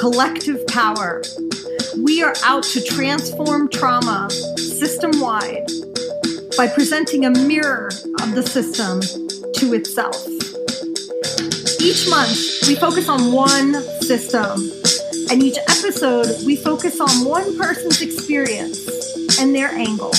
[0.00, 1.20] collective power.
[2.02, 5.66] We are out to transform trauma system wide
[6.56, 7.88] by presenting a mirror
[8.22, 9.02] of the system
[9.56, 10.16] to itself.
[11.82, 14.72] Each month, we focus on one system,
[15.30, 18.88] and each episode, we focus on one person's experience
[19.38, 20.14] and their angle.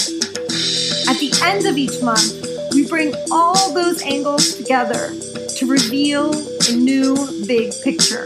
[1.09, 2.45] At the end of each month,
[2.75, 5.09] we bring all those angles together
[5.57, 6.35] to reveal
[6.69, 7.15] a new
[7.47, 8.25] big picture.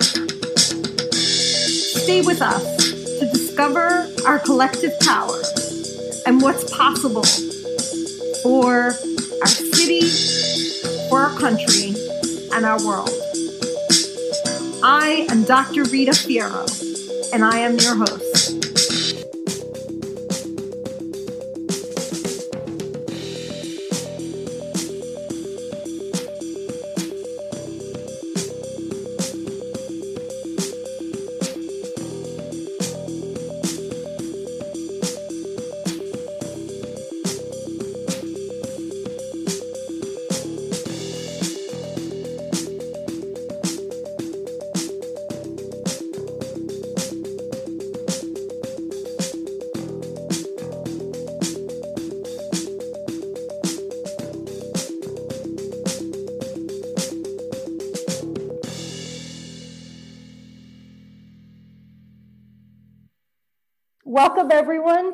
[2.05, 5.41] Stay with us to discover our collective power
[6.27, 7.23] and what's possible
[8.43, 8.93] for
[9.41, 10.01] our city,
[11.09, 11.95] for our country,
[12.53, 13.09] and our world.
[14.83, 15.85] I am Dr.
[15.85, 16.69] Rita Fierro,
[17.33, 18.24] and I am your host.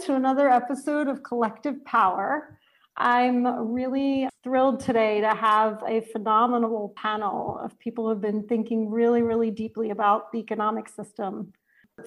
[0.01, 2.57] To another episode of Collective Power.
[2.97, 8.89] I'm really thrilled today to have a phenomenal panel of people who have been thinking
[8.89, 11.53] really, really deeply about the economic system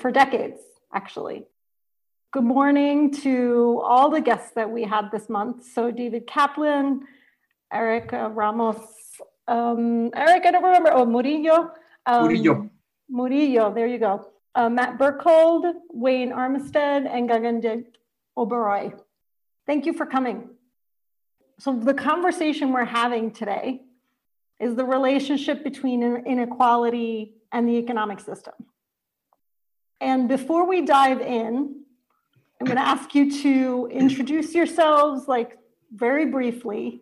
[0.00, 0.58] for decades,
[0.92, 1.44] actually.
[2.32, 5.64] Good morning to all the guests that we had this month.
[5.64, 7.02] So, David Kaplan,
[7.72, 8.80] Eric uh, Ramos,
[9.46, 11.70] um, Eric, I don't remember, oh, Murillo.
[12.06, 12.70] Um, Murillo.
[13.08, 17.84] Murillo, there you go uh, Matt Burkhold, Wayne Armistead, and Gagan
[18.36, 18.98] Oberoi.
[19.66, 20.50] Thank you for coming.
[21.58, 23.82] So, the conversation we're having today
[24.60, 28.54] is the relationship between inequality and the economic system.
[30.00, 31.84] And before we dive in,
[32.60, 35.58] I'm going to ask you to introduce yourselves, like
[35.92, 37.00] very briefly,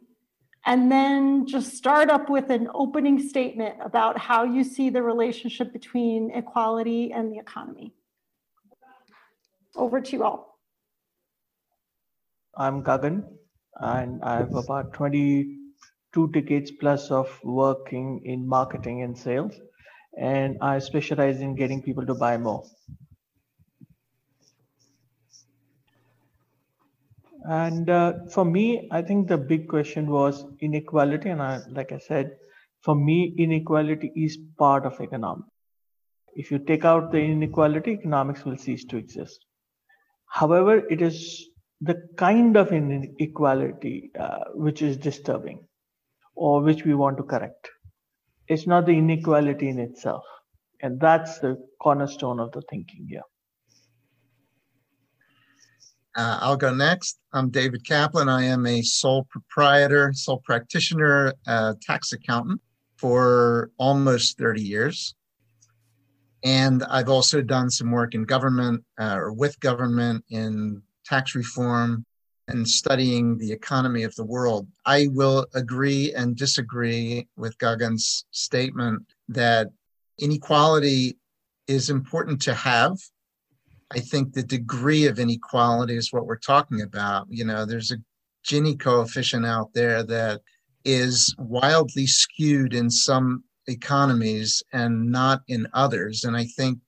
[0.65, 5.73] and then just start up with an opening statement about how you see the relationship
[5.73, 7.93] between equality and the economy.
[9.75, 10.59] Over to you all.
[12.57, 13.25] I'm Gagan,
[13.81, 19.55] and I have about 22 decades plus of working in marketing and sales,
[20.19, 22.65] and I specialize in getting people to buy more.
[27.49, 31.31] And uh, for me, I think the big question was inequality.
[31.31, 32.37] And I, like I said,
[32.83, 35.49] for me, inequality is part of economics.
[36.35, 39.45] If you take out the inequality, economics will cease to exist.
[40.27, 41.49] However, it is
[41.81, 45.67] the kind of inequality uh, which is disturbing
[46.35, 47.69] or which we want to correct.
[48.49, 50.25] It's not the inequality in itself.
[50.81, 53.23] And that's the cornerstone of the thinking here.
[56.15, 57.19] Uh, I'll go next.
[57.33, 58.29] I'm David Kaplan.
[58.29, 62.61] I am a sole proprietor, sole practitioner, uh, tax accountant
[62.97, 65.15] for almost 30 years.
[66.45, 72.05] And I've also done some work in government uh, or with government in tax reform
[72.49, 74.67] and studying the economy of the world.
[74.85, 79.69] I will agree and disagree with Gagan's statement that
[80.19, 81.17] inequality
[81.69, 82.99] is important to have
[83.95, 87.27] I think the degree of inequality is what we're talking about.
[87.29, 87.99] You know, there's a
[88.47, 90.41] Gini coefficient out there that
[90.85, 96.25] is wildly skewed in some economies and not in others.
[96.25, 96.79] And I think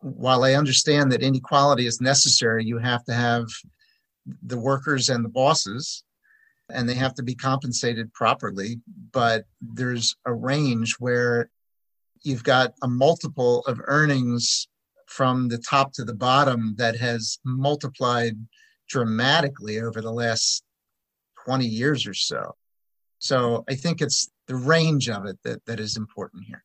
[0.00, 3.46] while I understand that inequality is necessary, you have to have
[4.42, 6.04] the workers and the bosses,
[6.72, 8.80] and they have to be compensated properly.
[9.12, 11.50] But there's a range where
[12.22, 14.68] you've got a multiple of earnings
[15.10, 18.36] from the top to the bottom that has multiplied
[18.88, 20.62] dramatically over the last
[21.44, 22.54] 20 years or so.
[23.18, 26.62] So I think it's the range of it that, that is important here.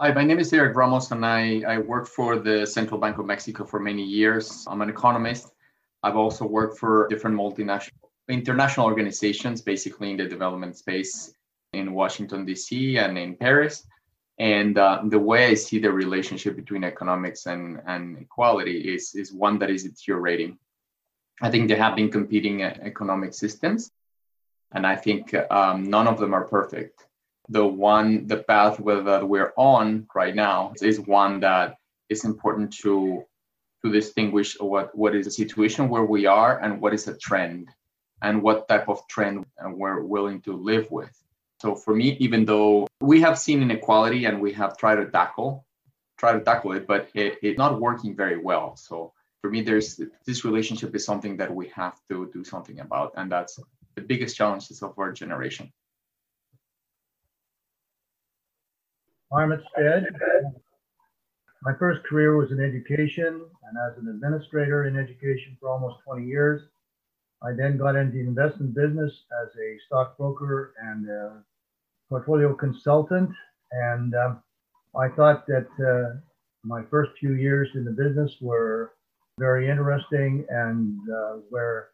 [0.00, 3.26] Hi, my name is Eric Ramos, and I, I worked for the Central Bank of
[3.26, 4.66] Mexico for many years.
[4.68, 5.52] I'm an economist.
[6.02, 11.32] I've also worked for different multinational, international organizations, basically in the development space
[11.74, 12.98] in Washington, D.C.
[12.98, 13.86] and in Paris.
[14.38, 19.32] And uh, the way I see the relationship between economics and, and equality is, is
[19.32, 20.58] one that is deteriorating.
[21.40, 23.90] I think there have been competing economic systems,
[24.72, 27.06] and I think um, none of them are perfect.
[27.48, 31.76] the one the path that we're on right now is one that
[32.08, 33.24] is important to
[33.84, 37.68] to distinguish what what is a situation where we are and what is a trend
[38.22, 39.44] and what type of trend
[39.80, 41.12] we're willing to live with
[41.62, 45.64] so for me even though we have seen inequality and we have tried to tackle
[46.18, 50.00] try to tackle it but it, it's not working very well so for me there's
[50.26, 53.60] this relationship is something that we have to do something about and that's
[53.94, 55.72] the biggest challenges of our generation
[59.72, 60.04] Stead.
[61.62, 63.32] My first career was in education
[63.64, 66.60] and as an administrator in education for almost 20 years.
[67.42, 69.12] I then got into the investment business
[69.42, 71.42] as a stockbroker and a
[72.12, 73.30] portfolio consultant.
[73.70, 74.42] And um,
[74.94, 76.20] I thought that uh,
[76.62, 78.92] my first few years in the business were
[79.38, 81.88] very interesting and uh, where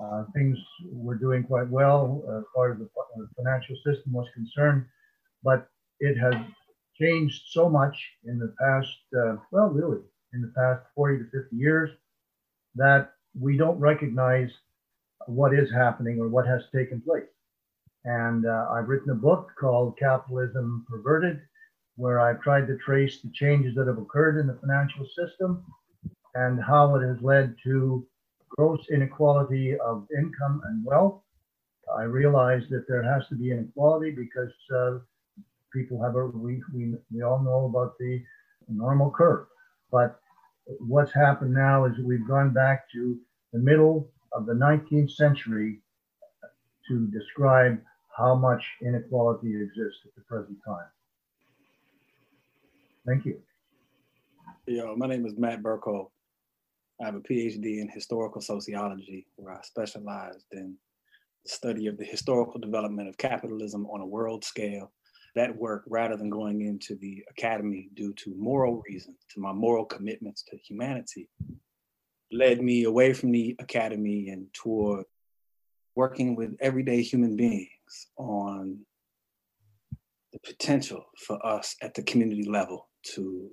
[0.00, 0.56] uh, things
[0.92, 2.88] were doing quite well as far as the
[3.36, 4.86] financial system was concerned.
[5.42, 5.68] But
[5.98, 6.34] it has
[6.96, 7.96] changed so much
[8.26, 10.02] in the past, uh, well, really,
[10.34, 11.90] in the past 40 to 50 years
[12.76, 14.50] that we don't recognize
[15.26, 17.26] what is happening or what has taken place.
[18.08, 21.42] And uh, I've written a book called Capitalism Perverted,
[21.96, 25.62] where I've tried to trace the changes that have occurred in the financial system
[26.34, 28.06] and how it has led to
[28.56, 31.20] gross inequality of income and wealth.
[31.98, 35.00] I realize that there has to be inequality because uh,
[35.70, 38.22] people have a we, we we all know about the
[38.68, 39.46] normal curve
[39.90, 40.20] but
[40.80, 43.18] what's happened now is we've gone back to
[43.52, 45.80] the middle of the 19th century
[46.86, 47.78] to describe
[48.18, 50.88] how much inequality exists at the present time.
[53.06, 53.38] Thank you.
[54.66, 56.10] Yo, my name is Matt Burkholdt.
[57.00, 60.74] I have a PhD in historical sociology, where I specialized in
[61.44, 64.92] the study of the historical development of capitalism on a world scale.
[65.36, 69.84] That work rather than going into the academy due to moral reasons, to my moral
[69.84, 71.28] commitments to humanity,
[72.32, 75.04] led me away from the academy and toward
[75.94, 77.77] working with everyday human beings
[78.16, 78.78] on
[80.32, 83.50] the potential for us at the community level to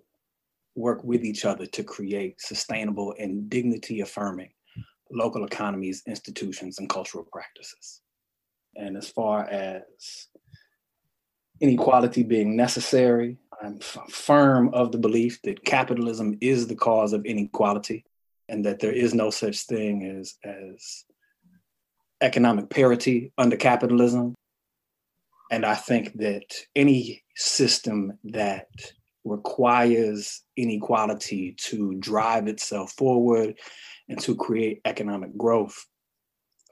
[0.76, 4.50] work with each other to create sustainable and dignity affirming
[5.12, 8.02] local economies, institutions, and cultural practices.
[8.76, 10.28] And as far as
[11.62, 13.38] inequality being necessary.
[13.62, 18.06] I'm firm of the belief that capitalism is the cause of inequality
[18.50, 21.06] and that there is no such thing as, as
[22.22, 24.36] economic parity under capitalism.
[25.52, 28.68] And I think that any system that
[29.24, 33.58] requires inequality to drive itself forward
[34.08, 35.86] and to create economic growth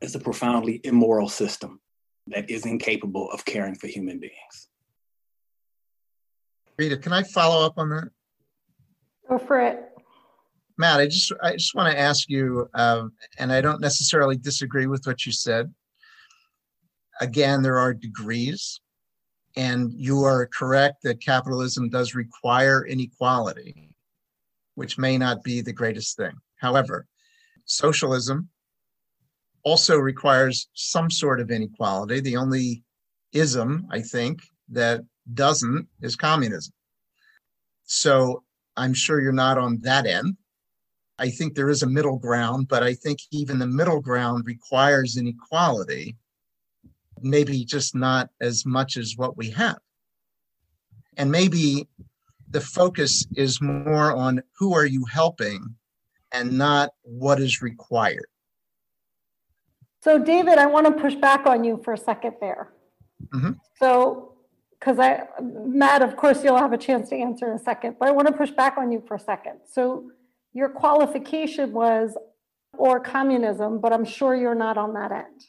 [0.02, 1.80] is a profoundly immoral system
[2.28, 4.70] that is incapable of caring for human beings.
[6.78, 8.10] Rita, can I follow up on that?
[9.30, 9.93] Go for it.
[10.78, 13.06] Matt, I just I just want to ask you, uh,
[13.38, 15.74] and I don't necessarily disagree with what you said.
[17.22, 18.82] Again, there are degrees,
[19.56, 23.90] and you are correct that capitalism does require inequality,
[24.76, 26.34] which may not be the greatest thing.
[26.58, 27.06] However,
[27.66, 28.50] socialism
[29.64, 32.20] also requires some sort of inequality.
[32.20, 32.84] The only
[33.32, 35.02] ism, I think, that
[35.34, 36.74] doesn't is communism.
[37.84, 38.44] So
[38.76, 40.36] I'm sure you're not on that end.
[41.20, 45.18] I think there is a middle ground, but I think even the middle ground requires
[45.18, 46.16] inequality,
[47.22, 49.78] maybe just not as much as what we have.
[51.18, 51.88] And maybe
[52.50, 55.76] the focus is more on who are you helping
[56.32, 58.26] and not what is required.
[60.02, 62.74] So, David, I want to push back on you for a second there.
[63.34, 63.52] Mm-hmm.
[63.80, 64.34] So,
[64.80, 68.10] because I, Matt, of course, you'll have a chance to answer in a second, but
[68.10, 69.60] I want to push back on you for a second.
[69.72, 70.12] So
[70.54, 72.16] your qualification was
[72.78, 75.46] or communism, but I'm sure you're not on that end.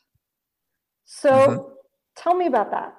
[1.04, 1.68] So mm-hmm.
[2.16, 2.94] tell me about that.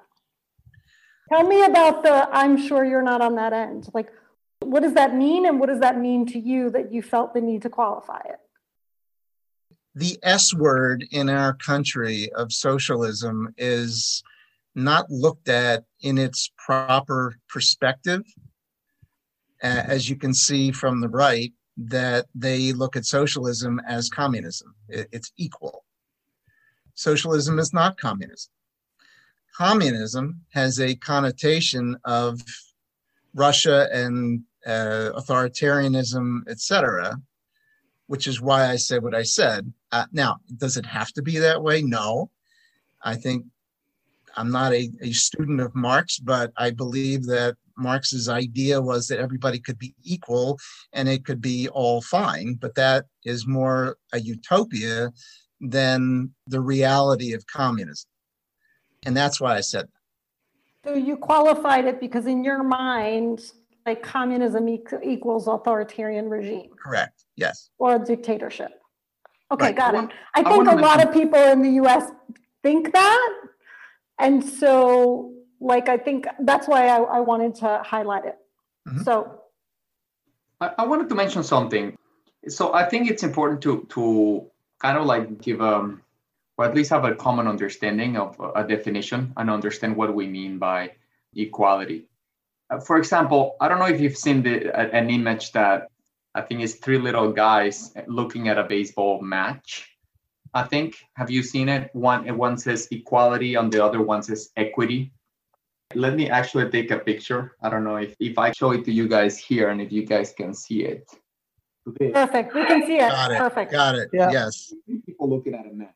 [1.28, 3.88] Tell me about the I'm sure you're not on that end.
[3.92, 4.10] Like,
[4.60, 5.46] what does that mean?
[5.46, 8.38] And what does that mean to you that you felt the need to qualify it?
[9.94, 14.22] The S word in our country of socialism is
[14.74, 18.22] not looked at in its proper perspective.
[19.62, 25.32] As you can see from the right, that they look at socialism as communism, it's
[25.36, 25.84] equal.
[26.94, 28.50] Socialism is not communism.
[29.54, 32.40] Communism has a connotation of
[33.34, 37.16] Russia and uh, authoritarianism, etc.,
[38.06, 39.72] which is why I said what I said.
[39.92, 41.82] Uh, now, does it have to be that way?
[41.82, 42.30] No.
[43.02, 43.44] I think
[44.36, 49.18] I'm not a, a student of Marx, but I believe that Marx's idea was that
[49.18, 50.58] everybody could be equal
[50.92, 55.12] and it could be all fine, but that is more a utopia
[55.60, 58.08] than the reality of communism.
[59.04, 60.90] And that's why I said that.
[60.90, 63.52] So you qualified it because in your mind,
[63.86, 66.70] like communism equals authoritarian regime.
[66.82, 67.24] Correct.
[67.36, 67.70] Yes.
[67.78, 68.72] Or dictatorship.
[69.52, 69.76] Okay, right.
[69.76, 70.10] got it.
[70.34, 72.10] I think a lot of people in the US
[72.62, 73.34] think that.
[74.18, 78.38] And so, like, I think that's why I, I wanted to highlight it.
[78.88, 79.02] Mm-hmm.
[79.02, 79.42] So,
[80.60, 81.96] I, I wanted to mention something.
[82.48, 86.02] So, I think it's important to to kind of like give um
[86.58, 90.58] or at least have a common understanding of a definition and understand what we mean
[90.58, 90.92] by
[91.34, 92.06] equality.
[92.70, 95.88] Uh, for example, I don't know if you've seen the, an image that
[96.34, 99.90] I think is three little guys looking at a baseball match.
[100.54, 101.90] I think have you seen it?
[101.92, 105.12] One one says equality, on the other one says equity.
[105.94, 107.56] Let me actually take a picture.
[107.62, 110.04] I don't know if if I show it to you guys here and if you
[110.04, 111.08] guys can see it.
[112.12, 112.54] Perfect.
[112.54, 113.08] We can see it.
[113.08, 113.38] Got it.
[113.38, 113.72] Perfect.
[113.72, 114.10] Got it.
[114.12, 114.30] Yeah.
[114.32, 114.74] Yes.
[115.06, 115.94] People looking at a map,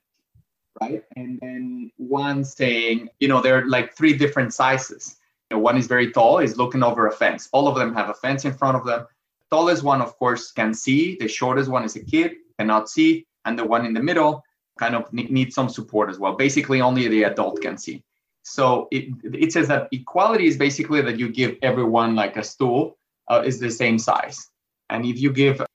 [0.81, 1.03] right?
[1.17, 5.17] And then one saying, you know, there are like three different sizes.
[5.51, 7.49] You know, one is very tall, is looking over a fence.
[7.53, 9.07] All of them have a fence in front of them
[9.51, 11.17] tallest one, of course, can see.
[11.17, 13.27] The shortest one is a kid, cannot see.
[13.45, 14.43] And the one in the middle
[14.79, 16.35] kind of needs some support as well.
[16.35, 18.03] Basically, only the adult can see.
[18.51, 22.99] So it, it says that equality is basically that you give everyone like a stool
[23.31, 24.51] uh, is the same size.
[24.89, 25.67] And if you give a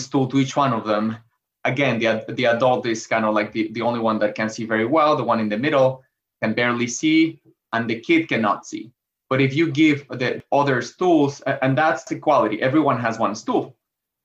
[0.00, 1.18] stool to each one of them,
[1.64, 4.64] again, the, the adult is kind of like the, the only one that can see
[4.64, 5.14] very well.
[5.14, 6.02] The one in the middle
[6.42, 7.38] can barely see,
[7.74, 8.90] and the kid cannot see.
[9.28, 13.76] But if you give the other stools, and that's equality, everyone has one stool.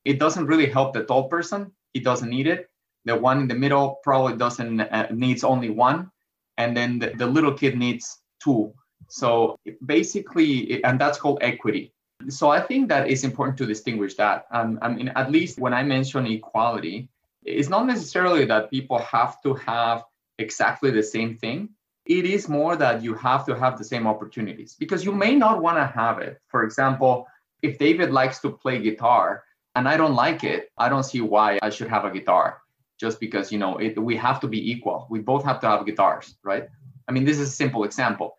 [0.06, 1.74] It doesn't really help the tall person.
[1.94, 2.70] He doesn't need it.
[3.04, 6.10] The one in the middle probably doesn't uh, needs only one,
[6.58, 8.74] and then the, the little kid needs two.
[9.10, 11.94] So basically, and that's called equity.
[12.30, 14.48] So I think that it's important to distinguish that.
[14.52, 17.10] Um, I mean, at least when I mention equality,
[17.44, 20.04] it's not necessarily that people have to have
[20.40, 21.70] exactly the same thing
[22.08, 25.62] it is more that you have to have the same opportunities because you may not
[25.62, 26.40] want to have it.
[26.48, 27.28] For example,
[27.62, 29.44] if David likes to play guitar
[29.76, 32.62] and I don't like it, I don't see why I should have a guitar
[33.00, 35.08] just because, you know, it, we have to be equal.
[35.10, 36.68] We both have to have guitars, right?
[37.08, 38.38] I mean, this is a simple example.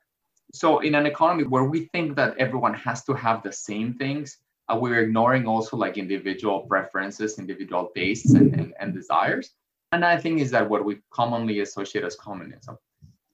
[0.53, 4.39] So, in an economy where we think that everyone has to have the same things,
[4.69, 9.51] uh, we're ignoring also like individual preferences, individual tastes, and, and, and desires.
[9.93, 12.79] And I think is that what we commonly associate as communism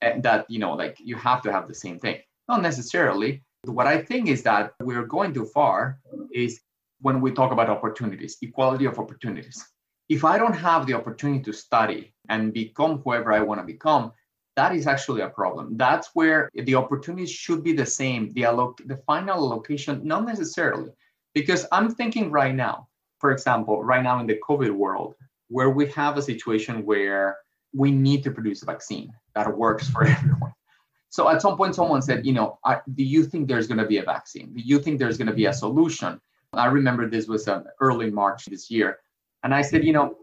[0.04, 3.86] and that you know like you have to have the same thing not necessarily what
[3.86, 5.98] i think is that we're going too far
[6.32, 6.60] is
[7.00, 9.58] when we talk about opportunities equality of opportunities
[10.08, 14.12] if i don't have the opportunity to study and become whoever i want to become
[14.56, 18.86] that is actually a problem that's where the opportunities should be the same the alloc-
[18.86, 20.90] the final allocation not necessarily
[21.34, 22.86] because i'm thinking right now
[23.18, 25.14] for example right now in the covid world
[25.48, 27.36] where we have a situation where
[27.74, 30.52] we need to produce a vaccine that works for everyone.
[31.10, 32.58] So at some point, someone said, you know,
[32.94, 34.52] do you think there's going to be a vaccine?
[34.52, 36.20] Do you think there's going to be a solution?
[36.52, 38.98] I remember this was um, early March this year.
[39.44, 40.16] And I said, you know,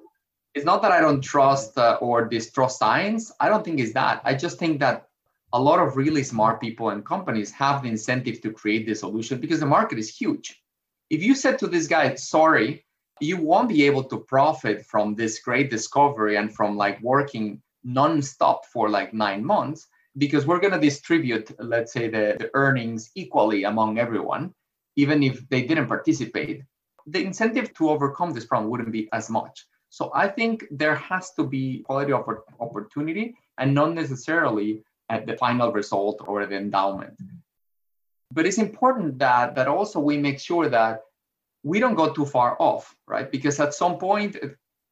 [0.53, 3.31] it's not that I don't trust uh, or distrust science.
[3.39, 4.21] I don't think it's that.
[4.25, 5.07] I just think that
[5.53, 9.39] a lot of really smart people and companies have the incentive to create the solution
[9.39, 10.61] because the market is huge.
[11.09, 12.85] If you said to this guy, sorry,
[13.21, 18.65] you won't be able to profit from this great discovery and from like working non-stop
[18.65, 19.87] for like nine months
[20.17, 24.53] because we're going to distribute let's say the, the earnings equally among everyone
[24.97, 26.63] even if they didn't participate
[27.07, 31.31] the incentive to overcome this problem wouldn't be as much so i think there has
[31.33, 32.25] to be quality of
[32.59, 37.17] opportunity and not necessarily at the final result or the endowment
[38.31, 41.01] but it's important that that also we make sure that
[41.63, 43.31] we don't go too far off, right?
[43.31, 44.37] Because at some point,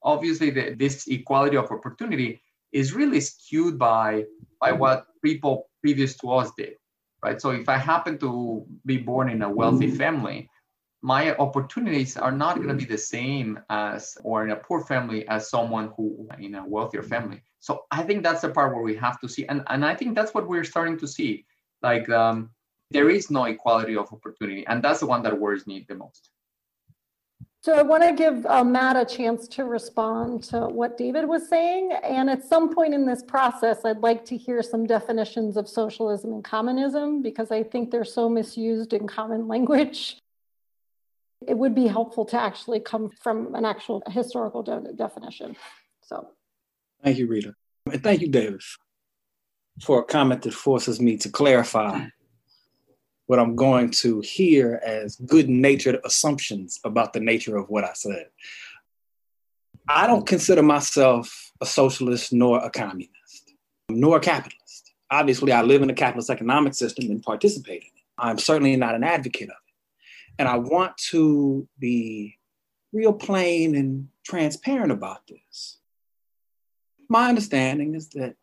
[0.04, 4.26] obviously, the, this equality of opportunity is really skewed by
[4.62, 6.76] by what people previous to us did,
[7.24, 7.42] right?
[7.42, 10.50] So if I happen to be born in a wealthy family,
[11.02, 15.28] my opportunities are not going to be the same as or in a poor family
[15.28, 17.42] as someone who in a wealthier family.
[17.60, 20.16] So I think that's the part where we have to see, and and I think
[20.16, 21.46] that's what we're starting to see,
[21.82, 22.10] like.
[22.10, 22.52] Um,
[22.92, 26.32] there is no equality of opportunity, and that's the one that worries me the most.
[27.62, 31.50] So I want to give uh, Matt a chance to respond to what David was
[31.50, 31.92] saying.
[32.04, 36.32] And at some point in this process, I'd like to hear some definitions of socialism
[36.32, 40.20] and communism because I think they're so misused in common language.
[41.48, 45.56] It would be helpful to actually come from an actual historical de definition.
[46.02, 46.28] So.
[47.04, 47.56] Thank you, Rita.
[47.92, 48.78] And thank you, Davis,
[49.82, 52.08] for a comment that forces me to clarify
[53.28, 57.94] what I'm going to hear as good natured assumptions about the nature of what I
[57.94, 58.26] said.
[59.88, 63.54] I don't consider myself a socialist nor a communist,
[63.90, 64.94] nor a capitalist.
[65.12, 68.04] Obviously, I live in a capitalist economic system and participate in it.
[68.18, 69.69] I'm certainly not an advocate of it.
[70.40, 72.38] And I want to be
[72.94, 75.78] real plain and transparent about this.
[77.10, 78.36] My understanding is that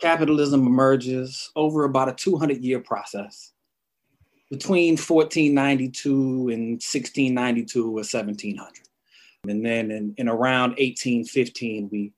[0.00, 3.52] capitalism emerges over about a 200 year process
[4.50, 8.72] between 1492 and 1692 or 1700.
[9.46, 12.12] And then in, in around 1815, we,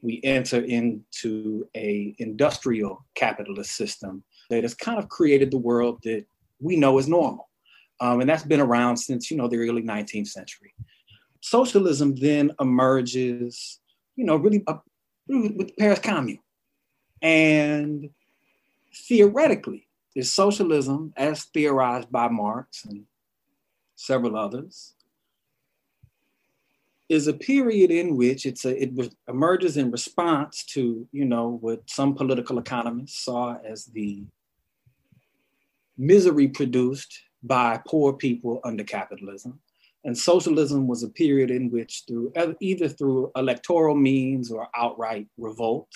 [0.00, 6.24] we enter into a industrial capitalist system that has kind of created the world that
[6.60, 7.50] we know as normal.
[8.00, 10.74] Um, and that's been around since, you know, the early 19th century.
[11.40, 13.80] Socialism then emerges,
[14.16, 14.78] you know, really uh,
[15.28, 16.38] with the Paris Commune.
[17.22, 18.10] And
[19.08, 23.04] theoretically, is socialism, as theorized by Marx and
[23.96, 24.94] several others,
[27.08, 31.82] is a period in which it's a, it emerges in response to, you know, what
[31.86, 34.24] some political economists saw as the
[35.98, 39.60] misery produced by poor people under capitalism.
[40.04, 45.88] And socialism was a period in which, through either through electoral means or outright revolt,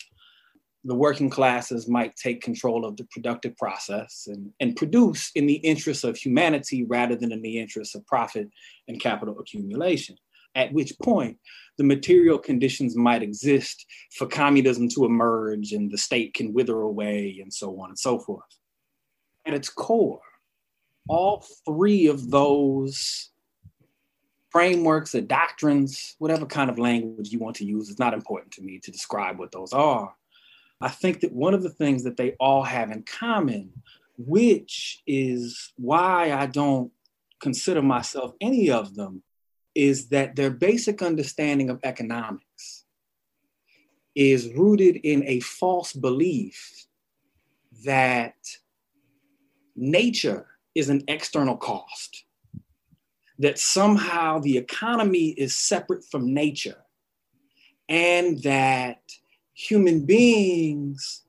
[0.85, 5.57] the working classes might take control of the productive process and, and produce in the
[5.57, 8.49] interests of humanity rather than in the interests of profit
[8.87, 10.17] and capital accumulation.
[10.55, 11.37] At which point,
[11.76, 13.85] the material conditions might exist
[14.17, 18.19] for communism to emerge and the state can wither away and so on and so
[18.19, 18.47] forth.
[19.47, 20.21] At its core,
[21.08, 23.30] all three of those
[24.50, 28.62] frameworks or doctrines, whatever kind of language you want to use, is not important to
[28.62, 30.14] me to describe what those are.
[30.80, 33.72] I think that one of the things that they all have in common,
[34.16, 36.92] which is why I don't
[37.40, 39.23] consider myself any of them,
[39.75, 42.84] is that their basic understanding of economics
[44.14, 46.86] is rooted in a false belief
[47.84, 48.34] that
[49.76, 50.47] nature
[50.78, 52.25] is an external cost,
[53.41, 56.84] that somehow the economy is separate from nature,
[57.88, 59.00] and that
[59.54, 61.25] human beings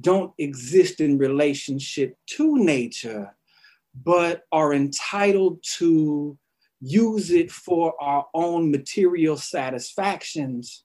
[0.00, 3.36] don't exist in relationship to nature,
[4.04, 6.38] but are entitled to
[6.80, 10.84] use it for our own material satisfactions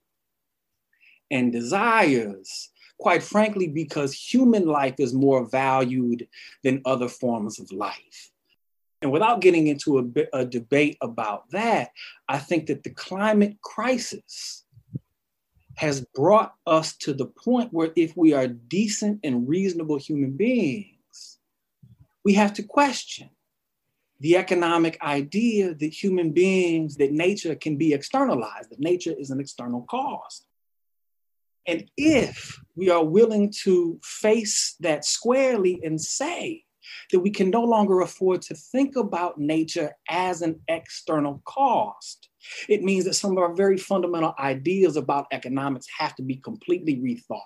[1.30, 2.71] and desires
[3.02, 6.28] quite frankly, because human life is more valued
[6.64, 8.30] than other forms of life.
[9.02, 11.90] And without getting into a, a, debate about that,
[12.30, 14.66] I think that the climate crisis
[15.78, 21.40] has brought us to the point where if we are decent and reasonable human beings,
[22.24, 23.32] we have to question
[24.20, 29.40] the economic idea that human beings, that nature can be externalized, that nature is an
[29.40, 30.46] external cause.
[31.68, 36.64] And if we are willing to face that squarely and say
[37.12, 42.30] that we can no longer afford to think about nature as an external cost,
[42.68, 46.98] it means that some of our very fundamental ideas about economics have to be completely
[46.98, 47.42] rethought.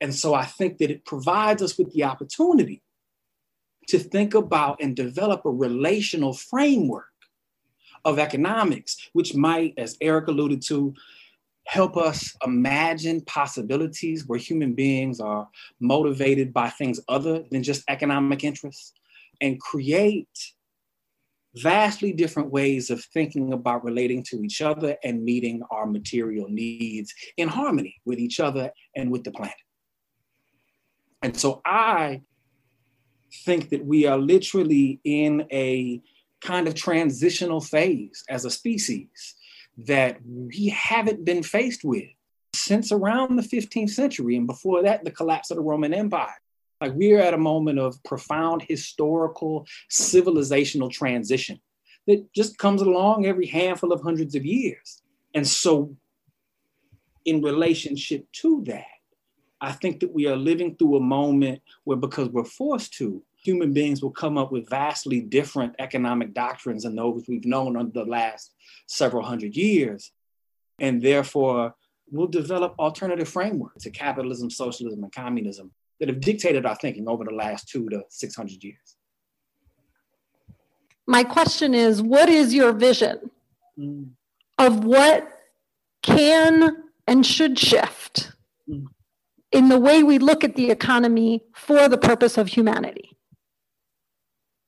[0.00, 2.82] And so I think that it provides us with the opportunity
[3.88, 7.04] to think about and develop a relational framework
[8.04, 10.94] of economics, which might, as Eric alluded to,
[11.66, 15.48] help us imagine possibilities where human beings are
[15.80, 18.92] motivated by things other than just economic interests
[19.40, 20.28] and create
[21.56, 27.14] vastly different ways of thinking about relating to each other and meeting our material needs
[27.36, 29.54] in harmony with each other and with the planet.
[31.22, 32.22] And so I
[33.44, 36.02] think that we are literally in a
[36.40, 39.34] kind of transitional phase as a species
[39.78, 42.08] that we haven't been faced with
[42.54, 46.34] since around the 15th century and before that, the collapse of the Roman Empire.
[46.80, 51.60] Like we're at a moment of profound historical civilizational transition
[52.06, 55.02] that just comes along every handful of hundreds of years.
[55.34, 55.96] And so,
[57.24, 58.84] in relationship to that,
[59.60, 63.72] I think that we are living through a moment where, because we're forced to, human
[63.72, 68.04] beings will come up with vastly different economic doctrines than those we've known over the
[68.04, 68.54] last
[68.86, 70.10] several hundred years.
[70.80, 71.74] And therefore,
[72.10, 77.24] we'll develop alternative frameworks to capitalism, socialism, and communism that have dictated our thinking over
[77.24, 78.96] the last two to 600 years.
[81.06, 83.30] My question is what is your vision
[83.78, 84.08] mm.
[84.58, 85.28] of what
[86.02, 88.32] can and should shift?
[88.68, 88.86] Mm
[89.54, 93.13] in the way we look at the economy for the purpose of humanity.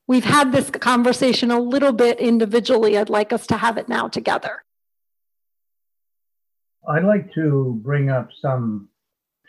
[0.08, 2.96] We've had this conversation a little bit individually.
[2.96, 4.62] I'd like us to have it now together.
[6.88, 8.88] I'd like to bring up some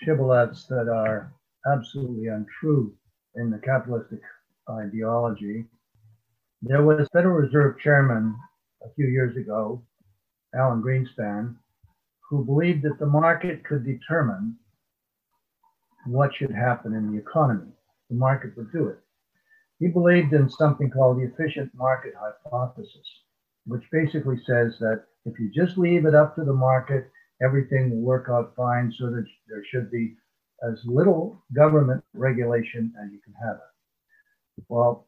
[0.03, 1.31] shibboleths that are
[1.71, 2.95] absolutely untrue
[3.35, 4.21] in the capitalistic
[4.67, 5.65] ideology.
[6.63, 8.35] There was Federal Reserve Chairman
[8.83, 9.83] a few years ago,
[10.55, 11.55] Alan Greenspan,
[12.27, 14.57] who believed that the market could determine
[16.07, 17.71] what should happen in the economy.
[18.09, 18.99] The market would do it.
[19.79, 23.07] He believed in something called the efficient market hypothesis,
[23.65, 27.11] which basically says that if you just leave it up to the market,
[27.41, 30.15] everything will work out fine so that there should be
[30.67, 34.63] as little government regulation as you can have it.
[34.67, 35.07] Well,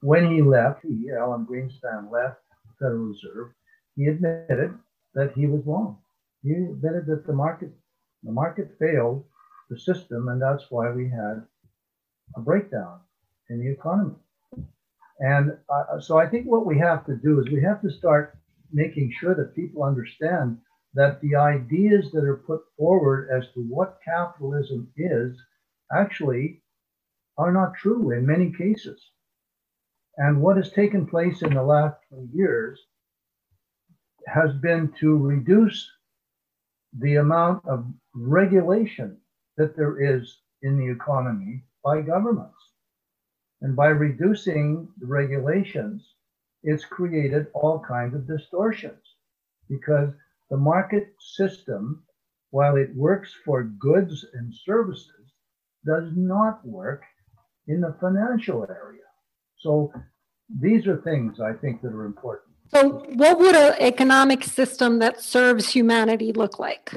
[0.00, 3.52] when he left, he, Alan Greenspan left the Federal Reserve,
[3.96, 4.78] he admitted
[5.14, 5.98] that he was wrong.
[6.44, 7.70] He admitted that the market,
[8.22, 9.24] the market failed
[9.68, 11.42] the system, and that's why we had
[12.36, 13.00] a breakdown
[13.50, 14.16] in the economy.
[15.18, 18.36] And uh, so I think what we have to do is we have to start
[18.72, 20.58] making sure that people understand
[20.94, 25.36] that the ideas that are put forward as to what capitalism is
[25.92, 26.62] actually
[27.38, 29.00] are not true in many cases.
[30.16, 32.80] And what has taken place in the last few years
[34.26, 35.90] has been to reduce
[36.98, 39.18] the amount of regulation
[39.56, 42.65] that there is in the economy by governments.
[43.62, 46.14] And by reducing the regulations,
[46.62, 49.02] it's created all kinds of distortions
[49.68, 50.10] because
[50.50, 52.02] the market system,
[52.50, 55.32] while it works for goods and services,
[55.84, 57.02] does not work
[57.68, 59.02] in the financial area.
[59.58, 59.92] So
[60.60, 62.52] these are things I think that are important.
[62.68, 66.92] So, what would an economic system that serves humanity look like?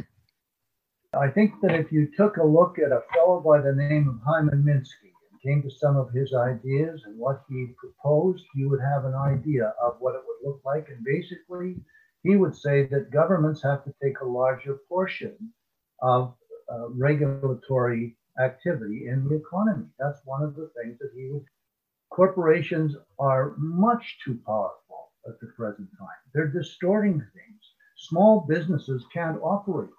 [1.13, 4.19] I think that if you took a look at a fellow by the name of
[4.26, 5.09] Hyman Minsky
[5.41, 9.73] came to some of his ideas and what he proposed, you would have an idea
[9.82, 10.88] of what it would look like.
[10.89, 11.75] And basically,
[12.23, 15.36] he would say that governments have to take a larger portion
[16.02, 16.34] of
[16.71, 19.86] uh, regulatory activity in the economy.
[19.97, 21.45] That's one of the things that he would.
[22.10, 26.08] Corporations are much too powerful at the present time.
[26.34, 27.62] They're distorting things.
[27.97, 29.89] Small businesses can't operate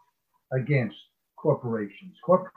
[0.53, 0.97] against
[1.37, 2.17] corporations.
[2.25, 2.53] Corp-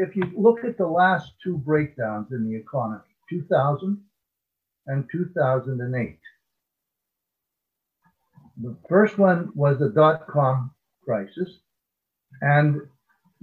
[0.00, 4.02] if you look at the last two breakdowns in the economy, 2000
[4.86, 6.18] and 2008,
[8.62, 10.70] the first one was the dot com
[11.04, 11.60] crisis,
[12.40, 12.80] and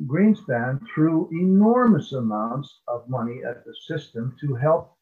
[0.08, 4.98] Greenspan threw enormous amounts of money at the system to help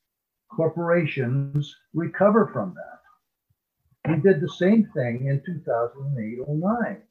[0.51, 4.13] corporations recover from that.
[4.13, 7.01] He did the same thing in 2008 09,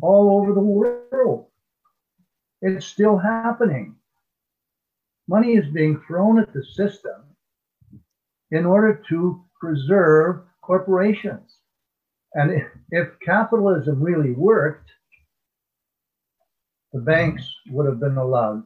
[0.00, 1.49] all over the world.
[2.62, 3.96] It's still happening.
[5.28, 7.22] Money is being thrown at the system
[8.50, 11.56] in order to preserve corporations.
[12.34, 14.90] And if, if capitalism really worked,
[16.92, 18.64] the banks would have been allowed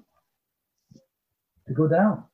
[1.68, 2.24] to go down.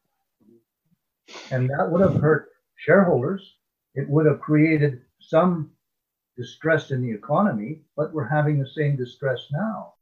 [1.51, 3.57] And that would have hurt shareholders.
[3.95, 5.71] It would have created some
[6.37, 9.95] distress in the economy, but we're having the same distress now.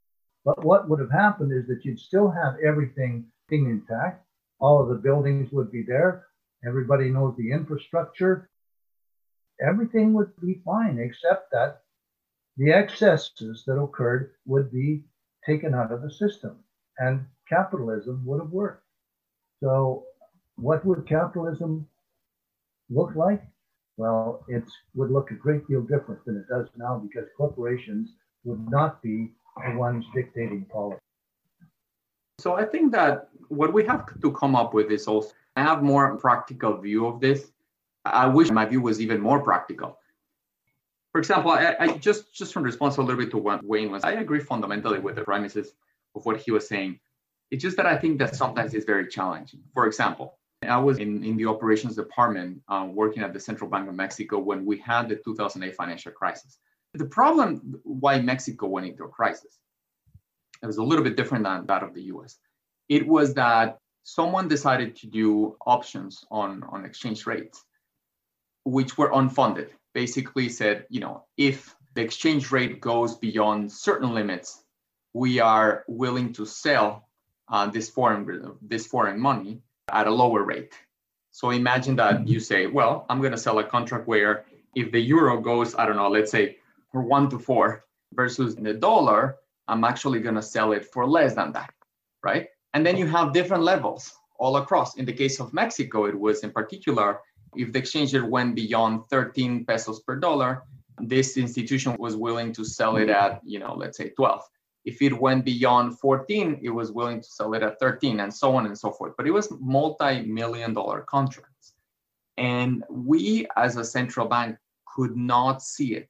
[0.45, 4.25] But what would have happened is that you'd still have everything being intact.
[4.61, 6.27] All of the buildings would be there.
[6.67, 8.49] Everybody knows the infrastructure
[9.61, 11.83] everything would be fine, except that
[12.57, 15.05] the excesses that occurred would be
[15.47, 16.59] taken out of the system
[16.99, 18.85] and capitalism would have worked.
[19.63, 20.05] So,
[20.57, 21.87] what would capitalism
[22.91, 23.43] look like?
[23.97, 28.11] Well, it would look a great deal different than it does now because corporations
[28.45, 29.33] would not be
[29.67, 31.01] the ones dictating policy.
[32.39, 35.83] So I think that what we have to come up with is also I have
[35.83, 37.51] more practical view of this
[38.13, 39.99] I wish my view was even more practical.
[41.13, 44.05] For example, I, I just just from response a little bit to what Wayne was,
[44.05, 45.73] I agree fundamentally with the premises
[46.15, 47.01] of what he was saying.
[47.51, 49.61] It's just that I think that sometimes it's very challenging.
[49.73, 53.89] For example, I was in, in the operations department uh, working at the Central Bank
[53.89, 56.59] of Mexico when we had the 2008 financial crisis.
[56.99, 59.59] The problem why Mexico went into a crisis,
[60.63, 62.39] it was a little bit different than that of the US.
[62.89, 67.65] It was that someone decided to do options on, on exchange rates
[68.65, 74.63] which were unfunded, basically said, you know, if the exchange rate goes beyond certain limits,
[75.15, 77.09] we are willing to sell
[77.51, 80.73] uh, this foreign this foreign money at a lower rate.
[81.31, 85.01] So imagine that you say, well, I'm going to sell a contract where if the
[85.01, 86.59] euro goes, I don't know, let's say
[86.91, 89.37] from one to four versus the dollar,
[89.69, 91.73] I'm actually going to sell it for less than that,
[92.23, 92.49] right?
[92.75, 94.97] And then you have different levels all across.
[94.97, 97.21] In the case of Mexico, it was in particular,
[97.57, 100.63] if the exchange rate went beyond 13 pesos per dollar,
[101.01, 104.43] this institution was willing to sell it at, you know, let's say 12.
[104.85, 108.57] If it went beyond 14, it was willing to sell it at 13 and so
[108.57, 109.15] on and so forth.
[109.17, 111.75] But it was multi-million dollar contracts.
[112.37, 114.57] And we as a central bank
[114.95, 116.09] could not see it.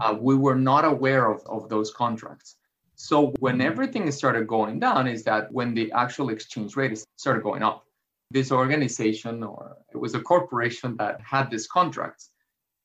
[0.00, 2.56] Uh, we were not aware of, of those contracts.
[2.96, 7.62] So when everything started going down is that when the actual exchange rate started going
[7.62, 7.84] up.
[8.30, 12.30] This organization or it was a corporation that had these contracts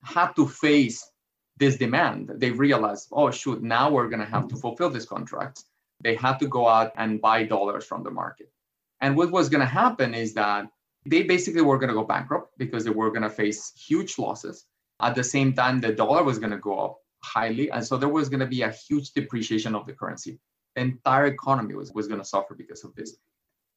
[0.04, 1.10] had to face
[1.58, 2.32] this demand.
[2.36, 5.64] They realized, oh shoot, now we're gonna have to fulfill this contract.
[6.04, 8.52] They had to go out and buy dollars from the market.
[9.00, 10.68] And what was gonna happen is that
[11.06, 14.66] they basically were gonna go bankrupt because they were gonna face huge losses.
[15.02, 17.72] At the same time, the dollar was gonna go up highly.
[17.72, 20.40] And so there was going to be a huge depreciation of the currency.
[20.76, 23.18] The entire economy was, was going to suffer because of this.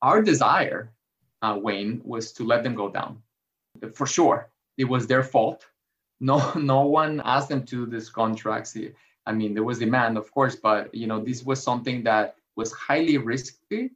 [0.03, 0.93] Our desire,
[1.43, 3.23] uh, Wayne, was to let them go down.
[3.95, 5.67] For sure, it was their fault.
[6.21, 8.77] No, no one asked them to do these contracts.
[9.27, 12.73] I mean, there was demand, of course, but you know, this was something that was
[12.73, 13.91] highly risky.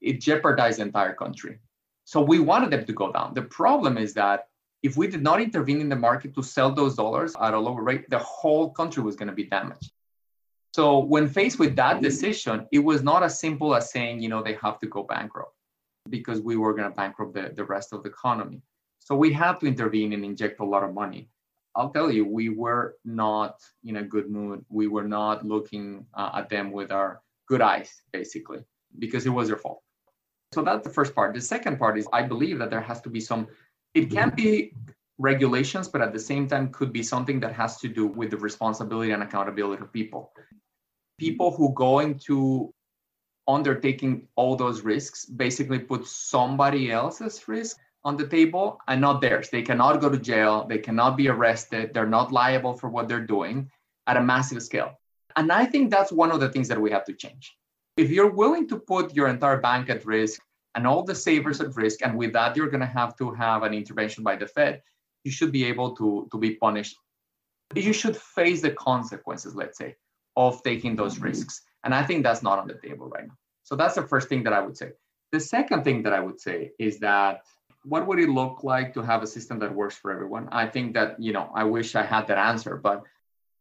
[0.00, 1.58] It jeopardized the entire country.
[2.04, 3.32] So we wanted them to go down.
[3.34, 4.48] The problem is that
[4.82, 7.82] if we did not intervene in the market to sell those dollars at a lower
[7.82, 9.92] rate, the whole country was going to be damaged.
[10.74, 14.42] So when faced with that decision, it was not as simple as saying, you know,
[14.42, 15.54] they have to go bankrupt
[16.08, 18.62] because we were going to bankrupt the, the rest of the economy.
[18.98, 21.28] So we had to intervene and inject a lot of money.
[21.76, 24.64] I'll tell you, we were not in a good mood.
[24.68, 28.60] We were not looking uh, at them with our good eyes, basically,
[28.98, 29.82] because it was their fault.
[30.52, 31.34] So that's the first part.
[31.34, 33.46] The second part is I believe that there has to be some
[33.94, 34.72] it can be
[35.18, 38.36] regulations, but at the same time could be something that has to do with the
[38.36, 40.32] responsibility and accountability of people.
[41.18, 42.74] People who go into
[43.46, 49.48] undertaking all those risks basically put somebody else's risk on the table and not theirs.
[49.50, 53.26] They cannot go to jail, they cannot be arrested, they're not liable for what they're
[53.26, 53.70] doing
[54.06, 54.98] at a massive scale.
[55.36, 57.56] And I think that's one of the things that we have to change.
[57.96, 60.40] If you're willing to put your entire bank at risk,
[60.74, 62.00] and all the savers at risk.
[62.02, 64.82] And with that, you're going to have to have an intervention by the Fed.
[65.24, 66.96] You should be able to, to be punished.
[67.74, 69.96] You should face the consequences, let's say,
[70.36, 71.62] of taking those risks.
[71.84, 73.34] And I think that's not on the table right now.
[73.64, 74.92] So that's the first thing that I would say.
[75.30, 77.42] The second thing that I would say is that
[77.84, 80.48] what would it look like to have a system that works for everyone?
[80.52, 83.02] I think that, you know, I wish I had that answer, but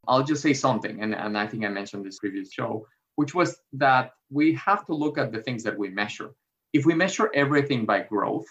[0.07, 1.01] I'll just say something.
[1.01, 4.93] And, and I think I mentioned this previous show, which was that we have to
[4.93, 6.33] look at the things that we measure
[6.73, 8.45] if we measure everything by growth,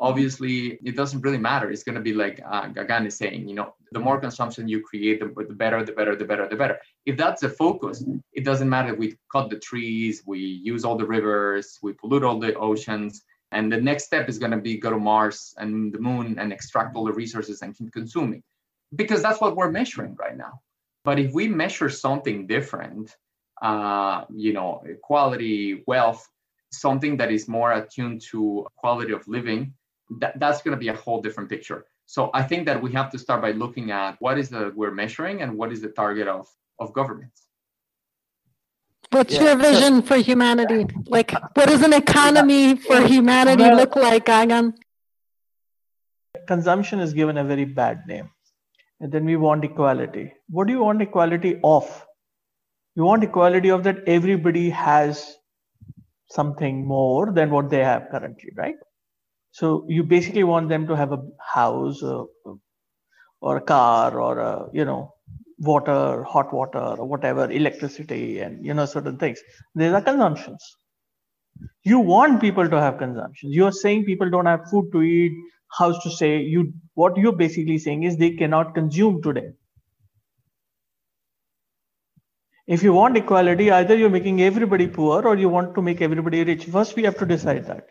[0.00, 1.70] obviously it doesn't really matter.
[1.70, 4.80] It's going to be like uh, Gagan is saying, you know, the more consumption you
[4.80, 6.78] create, the, better, the better, the better, the better.
[7.06, 8.92] If that's the focus, it doesn't matter.
[8.92, 13.22] If we cut the trees, we use all the rivers, we pollute all the oceans.
[13.50, 16.52] And the next step is going to be go to Mars and the moon and
[16.52, 18.42] extract all the resources and keep consuming
[18.94, 20.60] because that's what we're measuring right now.
[21.04, 23.16] But if we measure something different,
[23.62, 26.28] uh, you know, equality, wealth,
[26.72, 29.74] something that is more attuned to quality of living,
[30.20, 31.86] that, that's going to be a whole different picture.
[32.06, 34.90] So I think that we have to start by looking at what is the we're
[34.90, 37.42] measuring and what is the target of of governments.
[39.10, 39.44] What's yeah.
[39.44, 40.86] your vision for humanity?
[41.06, 44.74] Like, what does an economy for humanity well, look like, Gagan?
[46.46, 48.30] Consumption is given a very bad name.
[49.00, 50.34] And then we want equality.
[50.50, 52.06] What do you want equality of?
[52.96, 55.37] You want equality of that everybody has
[56.30, 58.76] something more than what they have currently, right?
[59.50, 62.24] So you basically want them to have a house uh,
[63.40, 65.14] or a car or a, you know,
[65.58, 69.40] water, hot water or whatever, electricity and, you know, certain things.
[69.74, 70.64] These are consumptions.
[71.82, 73.54] You want people to have consumptions.
[73.54, 75.32] You're saying people don't have food to eat,
[75.76, 76.40] house to stay.
[76.40, 79.48] You, what you're basically saying is they cannot consume today
[82.68, 86.44] if you want equality, either you're making everybody poor or you want to make everybody
[86.44, 86.66] rich.
[86.66, 87.86] First, we have to decide that.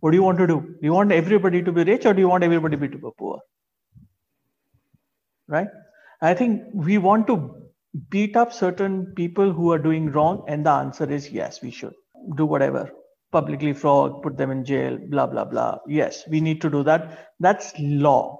[0.00, 0.60] What do you want to do?
[0.60, 3.40] Do you want everybody to be rich or do you want everybody to be poor?
[5.48, 5.68] Right?
[6.22, 7.54] I think we want to
[8.08, 11.94] beat up certain people who are doing wrong, and the answer is yes, we should
[12.36, 12.90] do whatever.
[13.32, 15.78] Publicly flog, put them in jail, blah, blah, blah.
[15.86, 17.28] Yes, we need to do that.
[17.38, 18.39] That's law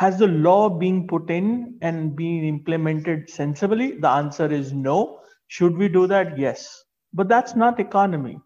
[0.00, 3.92] has the law being put in and being implemented sensibly?
[3.98, 5.20] The answer is no.
[5.48, 6.38] Should we do that?
[6.38, 6.84] Yes.
[7.12, 8.38] But that's not economy.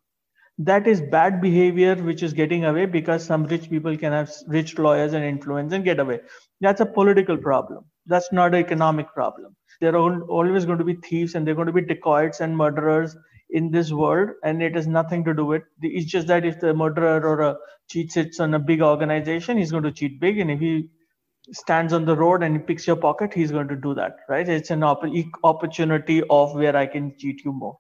[0.69, 4.73] that is bad behavior which is getting away because some rich people can have rich
[4.87, 6.19] lawyers and influence and get away
[6.67, 7.85] that's a political problem
[8.15, 11.73] that's not an economic problem there are always going to be thieves and they're going
[11.73, 13.17] to be dacoits and murderers
[13.51, 15.63] in this world and it has nothing to do with
[15.93, 17.57] it's just that if the murderer or a
[17.91, 20.75] cheat sits on a big organization he's going to cheat big and if he
[21.51, 24.49] stands on the road and he picks your pocket he's going to do that right?
[24.49, 25.05] It's an opp-
[25.45, 27.77] opportunity of where i can cheat you more.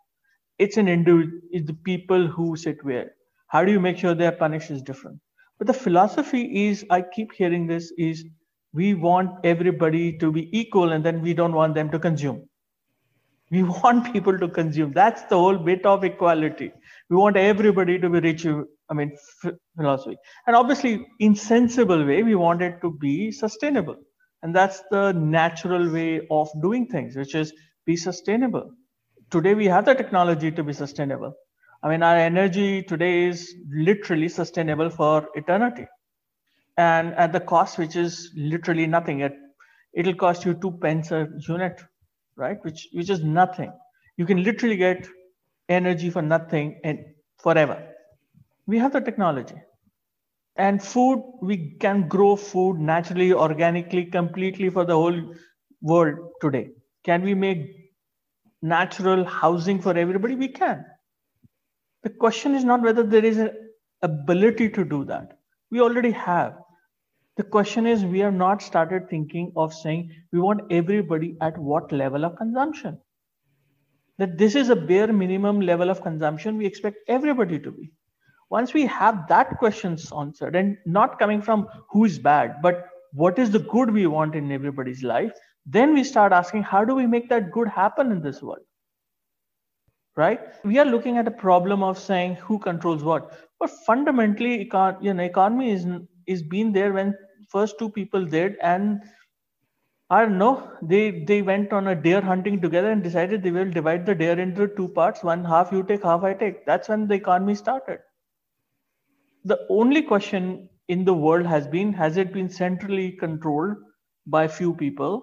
[0.59, 3.12] It's an individual it's the people who sit where.
[3.48, 5.20] How do you make sure they're punished is different?
[5.59, 8.25] But the philosophy is i keep hearing this is
[8.72, 12.48] we want everybody to be equal and then we don't want them to consume.
[13.51, 14.92] We want people to consume.
[14.92, 16.72] That's the whole bit of equality.
[17.11, 18.46] We want everybody to be rich
[18.93, 19.11] i mean
[19.77, 20.95] philosophy and obviously
[21.29, 23.97] in sensible way we want it to be sustainable
[24.43, 27.53] and that's the natural way of doing things which is
[27.87, 28.71] be sustainable
[29.33, 31.33] today we have the technology to be sustainable.
[31.83, 35.87] I mean, our energy today is literally sustainable for eternity.
[36.77, 39.35] And at the cost, which is literally nothing, it,
[39.95, 41.81] it'll cost you two pence a unit,
[42.37, 42.59] right?
[42.63, 43.73] Which, which is nothing.
[44.17, 45.09] You can literally get
[45.69, 47.01] energy for nothing and
[47.43, 47.92] forever.
[48.66, 49.57] We have the technology.
[50.57, 55.35] And food, we can grow food naturally, organically, completely for the whole
[55.81, 56.70] world today.
[57.05, 57.83] Can we make
[58.62, 60.85] natural housing for everybody, we can.
[62.05, 63.51] The question is not whether there is an
[64.03, 65.38] ability to do that.
[65.70, 66.55] We already have.
[67.37, 71.90] The question is, we have not started thinking of saying we want everybody at what
[71.90, 72.98] level of consumption.
[74.18, 77.90] That this is a bare minimum level of consumption we expect everybody to be.
[78.53, 83.38] Once we have that question answered, and not coming from who is bad, but what
[83.38, 85.33] is the good we want in everybody's life,
[85.67, 88.65] then we start asking, how do we make that good happen in this world?
[90.17, 90.41] Right?
[90.65, 93.33] We are looking at a problem of saying who controls what.
[93.59, 95.87] But fundamentally, econ- you know, economy is
[96.27, 97.15] is been there when
[97.49, 99.01] first two people did, and
[100.11, 103.71] I don't know, they they went on a deer hunting together and decided they will
[103.71, 105.25] divide the deer into two parts.
[105.25, 106.67] One half you take, half I take.
[106.67, 108.01] That's when the economy started.
[109.45, 113.77] The only question in the world has been has it been centrally controlled
[114.27, 115.23] by few people?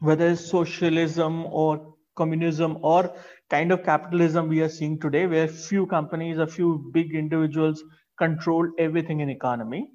[0.00, 3.14] Whether it's socialism or communism or
[3.50, 7.82] kind of capitalism we are seeing today where few companies a few big individuals
[8.18, 9.90] control everything in economy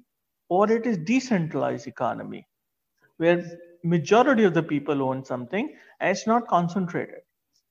[0.48, 2.46] or it is decentralized economy
[3.16, 3.44] where
[3.84, 7.22] majority of the people own something and it's not concentrated.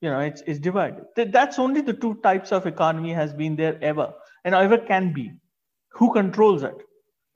[0.01, 1.03] You know it's, it's divided.
[1.15, 4.13] That's only the two types of economy has been there ever
[4.45, 5.31] and ever can be
[5.91, 6.75] who controls it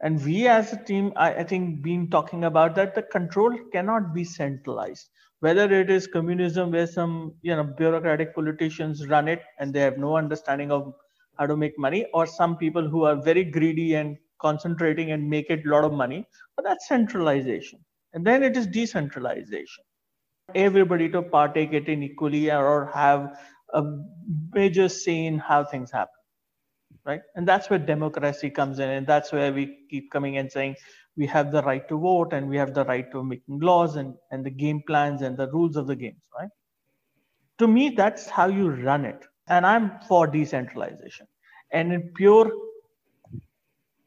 [0.04, 4.14] and we as a team, I, I think, been talking about that the control cannot
[4.14, 5.10] be centralized.
[5.40, 9.98] Whether it is communism, where some you know bureaucratic politicians run it and they have
[9.98, 10.94] no understanding of
[11.40, 15.50] how to make money, or some people who are very greedy and concentrating and make
[15.50, 17.80] it a lot of money, but that's centralization.
[18.14, 19.86] And then it is decentralization.
[20.54, 23.40] Everybody to partake it in equally or have
[23.74, 23.84] a
[24.54, 26.23] major say in how things happen
[27.06, 27.22] right?
[27.36, 30.76] And that's where democracy comes in, and that's where we keep coming and saying
[31.16, 34.16] we have the right to vote and we have the right to making laws and,
[34.32, 36.50] and the game plans and the rules of the games, right?
[37.60, 39.24] To me, that's how you run it.
[39.48, 41.28] And I'm for decentralization.
[41.72, 42.52] And in pure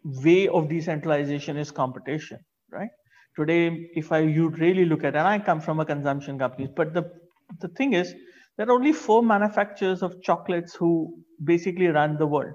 [0.04, 2.90] way of decentralization is competition, right?
[3.36, 6.94] Today, if I you really look at, and I come from a consumption company, but
[6.94, 7.12] the
[7.60, 8.12] the thing is,
[8.56, 12.54] there are only four manufacturers of chocolates who basically run the world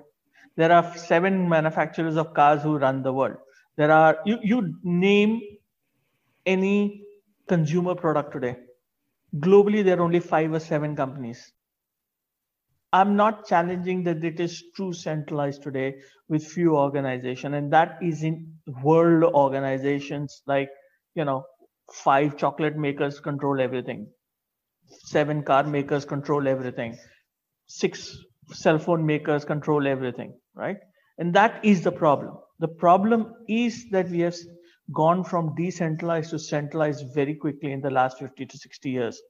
[0.58, 3.38] there are seven manufacturers of cars who run the world.
[3.78, 5.42] There are you, you name
[6.46, 7.04] any
[7.48, 8.56] consumer product today
[9.40, 11.54] globally there are only five or seven companies.
[12.94, 15.96] I'm not challenging that it is too centralized today
[16.28, 20.70] with few organizations and that is in world organizations like
[21.16, 21.46] you know
[21.94, 24.08] five chocolate makers control everything
[25.06, 26.98] seven car makers control everything
[27.68, 28.18] six
[28.54, 30.78] cell phone makers control everything right?
[31.18, 32.38] And that is the problem.
[32.60, 34.36] The problem is that we have
[34.94, 39.22] gone from decentralized to centralized very quickly in the last 50 to 60 years.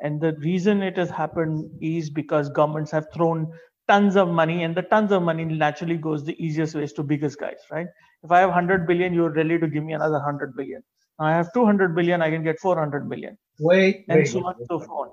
[0.00, 3.50] And the reason it has happened is because governments have thrown
[3.88, 7.40] tons of money, and the tons of money naturally goes the easiest ways to biggest
[7.40, 7.88] guys, right?
[8.22, 10.82] If I have 100 billion, you're ready to give me another 100 billion.
[11.18, 13.36] I have 200 billion, I can get 400 billion.
[13.58, 15.12] Wait, and wait, so on so forth.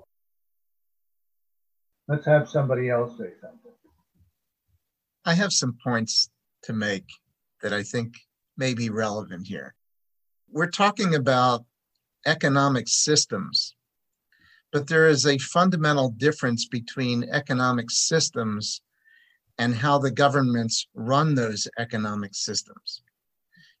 [2.06, 3.67] Let's have somebody else say something.
[5.28, 6.30] I have some points
[6.62, 7.04] to make
[7.60, 8.14] that I think
[8.56, 9.74] may be relevant here.
[10.50, 11.66] We're talking about
[12.24, 13.76] economic systems,
[14.72, 18.80] but there is a fundamental difference between economic systems
[19.58, 23.02] and how the governments run those economic systems.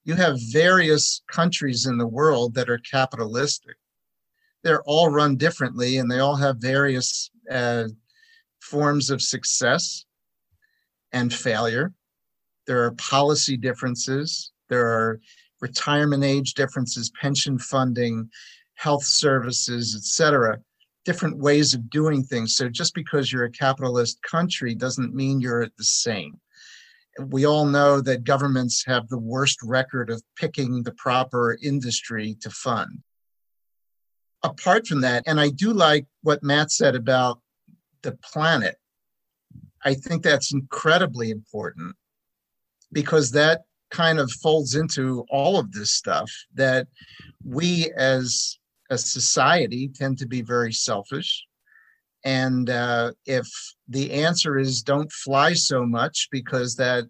[0.04, 3.76] You have various countries in the world that are capitalistic.
[4.64, 7.84] They're all run differently and they all have various uh,
[8.60, 10.04] forms of success
[11.12, 11.92] and failure.
[12.66, 14.52] There are policy differences.
[14.68, 15.20] There are
[15.60, 18.30] retirement age differences, pension funding,
[18.74, 20.58] health services, etc.
[21.04, 22.56] Different ways of doing things.
[22.56, 26.38] So just because you're a capitalist country doesn't mean you're the same.
[27.18, 32.50] We all know that governments have the worst record of picking the proper industry to
[32.50, 33.00] fund.
[34.44, 37.40] Apart from that, and I do like what Matt said about
[38.02, 38.76] the planet.
[39.84, 41.94] I think that's incredibly important
[42.92, 46.86] because that kind of folds into all of this stuff that
[47.44, 48.58] we as
[48.90, 51.44] a society tend to be very selfish.
[52.24, 53.46] And uh, if
[53.88, 57.04] the answer is don't fly so much because that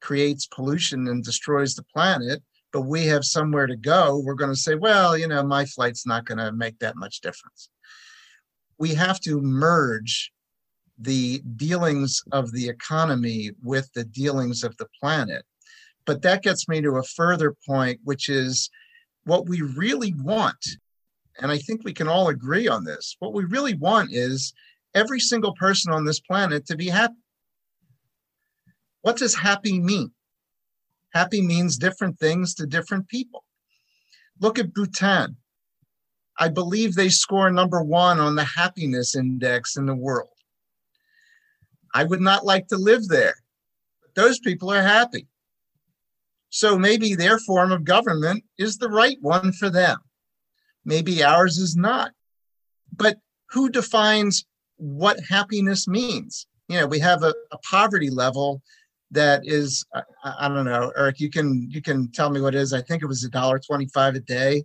[0.00, 2.42] creates pollution and destroys the planet,
[2.72, 6.06] but we have somewhere to go, we're going to say, well, you know, my flight's
[6.06, 7.68] not going to make that much difference.
[8.78, 10.32] We have to merge
[10.98, 15.44] the dealings of the economy with the dealings of the planet.
[16.06, 18.70] But that gets me to a further point, which is
[19.24, 20.64] what we really want.
[21.38, 23.16] And I think we can all agree on this.
[23.18, 24.54] What we really want is
[24.94, 27.14] every single person on this planet to be happy.
[29.02, 30.12] What does happy mean?
[31.12, 33.44] Happy means different things to different people.
[34.40, 35.36] Look at Bhutan.
[36.38, 40.35] I believe they score number one on the happiness index in the world.
[41.96, 43.34] I would not like to live there.
[44.02, 45.26] But those people are happy.
[46.50, 49.96] So maybe their form of government is the right one for them.
[50.84, 52.10] Maybe ours is not.
[52.94, 53.16] But
[53.50, 54.44] who defines
[54.76, 56.46] what happiness means?
[56.68, 58.60] You know, we have a, a poverty level
[59.12, 60.02] that is I,
[60.40, 61.18] I, don't know, Eric.
[61.18, 62.74] You can you can tell me what it is.
[62.74, 64.64] I think it was a dollar twenty five a day.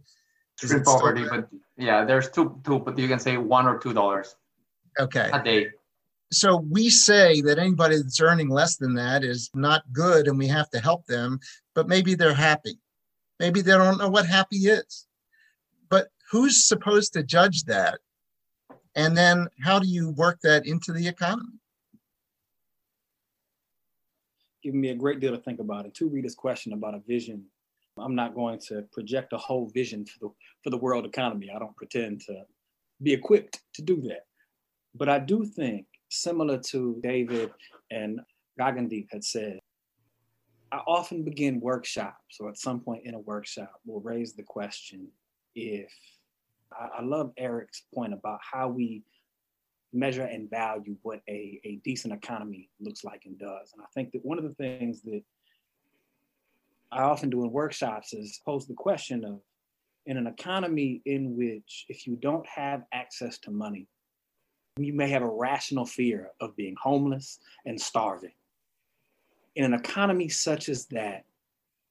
[0.62, 4.36] Is poverty, but yeah, there's two two, but you can say one or two dollars.
[5.00, 5.30] Okay.
[5.34, 5.70] A day
[6.34, 10.48] so we say that anybody that's earning less than that is not good and we
[10.48, 11.40] have to help them,
[11.76, 12.80] but maybe they're happy.
[13.40, 15.08] Maybe they don't know what happy is.
[15.90, 18.00] But who's supposed to judge that?
[18.96, 21.60] And then how do you work that into the economy?
[24.64, 25.86] Giving me a great deal to think about.
[25.86, 27.46] And to this question about a vision,
[27.98, 30.30] I'm not going to project a whole vision for the
[30.64, 31.50] for the world economy.
[31.54, 32.44] I don't pretend to
[33.02, 34.26] be equipped to do that.
[34.94, 37.52] But I do think similar to David
[37.90, 38.20] and
[38.60, 39.60] Gagandeep had said,
[40.72, 45.08] I often begin workshops or at some point in a workshop will raise the question
[45.56, 45.92] if
[46.72, 49.04] I, love Eric's point about how we
[49.92, 53.74] measure and value what a, a decent economy looks like and does.
[53.74, 55.22] And I think that one of the things that
[56.92, 59.42] I often do in workshops is pose the question of
[60.06, 63.88] in an economy in which if you don't have access to money,
[64.78, 68.32] you may have a rational fear of being homeless and starving.
[69.56, 71.26] In an economy such as that,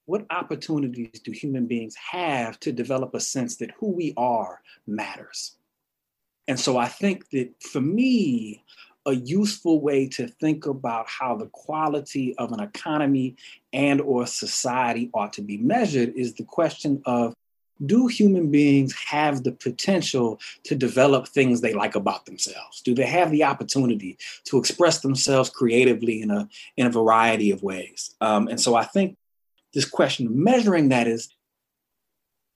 [0.07, 5.57] what opportunities do human beings have to develop a sense that who we are matters?
[6.49, 8.65] And so I think that for me,
[9.07, 13.37] a useful way to think about how the quality of an economy
[13.73, 17.35] and or society ought to be measured is the question of
[17.85, 22.83] do human beings have the potential to develop things they like about themselves?
[22.83, 27.63] Do they have the opportunity to express themselves creatively in a in a variety of
[27.63, 28.15] ways?
[28.21, 29.17] Um, and so I think
[29.73, 31.35] this question of measuring that is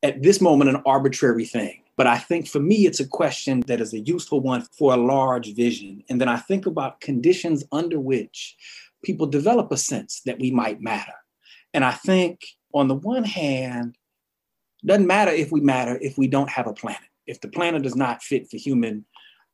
[0.03, 1.81] at this moment an arbitrary thing.
[1.97, 4.97] But I think for me, it's a question that is a useful one for a
[4.97, 6.03] large vision.
[6.09, 8.57] And then I think about conditions under which
[9.05, 11.12] people develop a sense that we might matter.
[11.72, 12.41] And I think
[12.75, 13.97] on the one hand,
[14.85, 17.01] doesn't matter if we matter if we don't have a planet.
[17.26, 19.05] If the planet does not fit for human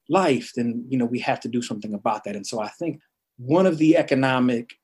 [0.08, 2.36] life, then you know we have to do something about that.
[2.36, 3.00] And so I think
[3.38, 4.74] one of the economic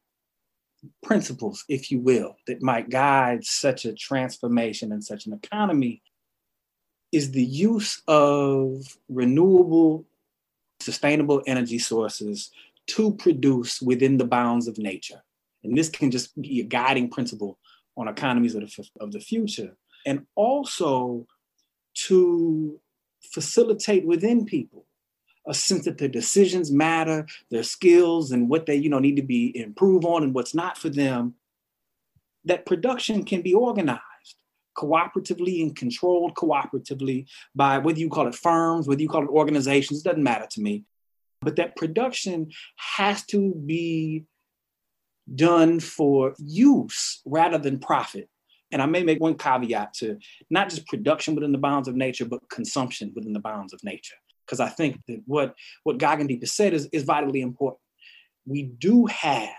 [1.03, 6.03] principles, if you will, that might guide such a transformation and such an economy
[7.13, 10.05] is the use of renewable,
[10.81, 12.51] sustainable energy sources
[12.87, 15.23] to produce within the bounds of nature.
[15.65, 17.59] And this can just be a guiding principle
[17.97, 19.77] on economies of the, of the future
[20.07, 21.27] and also
[22.07, 22.81] to
[23.33, 24.87] facilitate within people
[25.49, 29.23] a sense that their decisions matter, their skills and what they you know need to
[29.23, 31.35] be improved on and what's not for them.
[32.45, 34.01] That production can be organized
[34.77, 40.03] cooperatively and controlled cooperatively by whether you call it firms, whether you call it organizations,
[40.03, 40.85] doesn't matter to me.
[41.41, 44.25] But that production has to be
[45.35, 48.29] done for use rather than profit.
[48.73, 50.19] And I may make one caveat to
[50.51, 54.17] not just production within the bounds of nature, but consumption within the bounds of nature.
[54.45, 55.55] Because I think that what,
[55.85, 57.81] what Gagandeep has said is, is vitally important.
[58.45, 59.51] We do have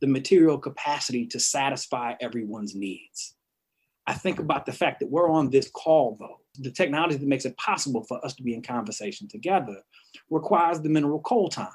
[0.00, 3.34] the material capacity to satisfy everyone's needs.
[4.06, 6.40] I think about the fact that we're on this call, though.
[6.58, 9.82] The technology that makes it possible for us to be in conversation together
[10.30, 11.68] requires the mineral coltan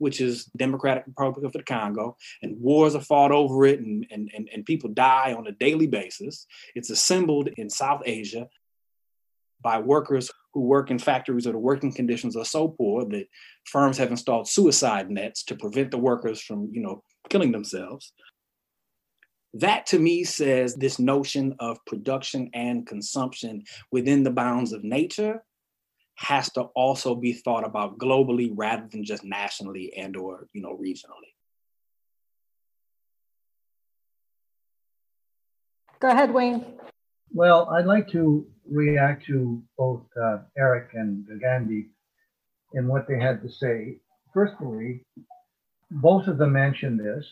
[0.00, 4.30] which is Democratic Republic of the Congo, and wars are fought over it, and, and,
[4.34, 6.46] and, and people die on a daily basis.
[6.74, 8.48] It's assembled in South Asia
[9.62, 13.26] by workers who work in factories where the working conditions are so poor that
[13.66, 18.14] firms have installed suicide nets to prevent the workers from, you know, killing themselves.
[19.52, 25.42] That to me says this notion of production and consumption within the bounds of nature
[26.20, 30.76] has to also be thought about globally rather than just nationally and or you know
[30.76, 31.32] regionally.
[35.98, 36.64] Go ahead wayne.
[37.32, 41.88] Well i'd like to react to both uh, eric and gandhi
[42.74, 43.96] in what they had to say.
[44.34, 45.04] Firstly
[45.90, 47.26] both of them mentioned this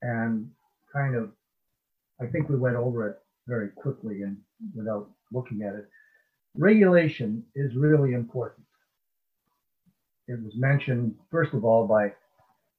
[0.00, 0.50] and
[0.92, 1.30] kind of
[2.20, 4.36] i think we went over it very quickly and
[4.74, 5.88] without looking at it
[6.56, 8.66] regulation is really important.
[10.28, 12.12] It was mentioned, first of all, by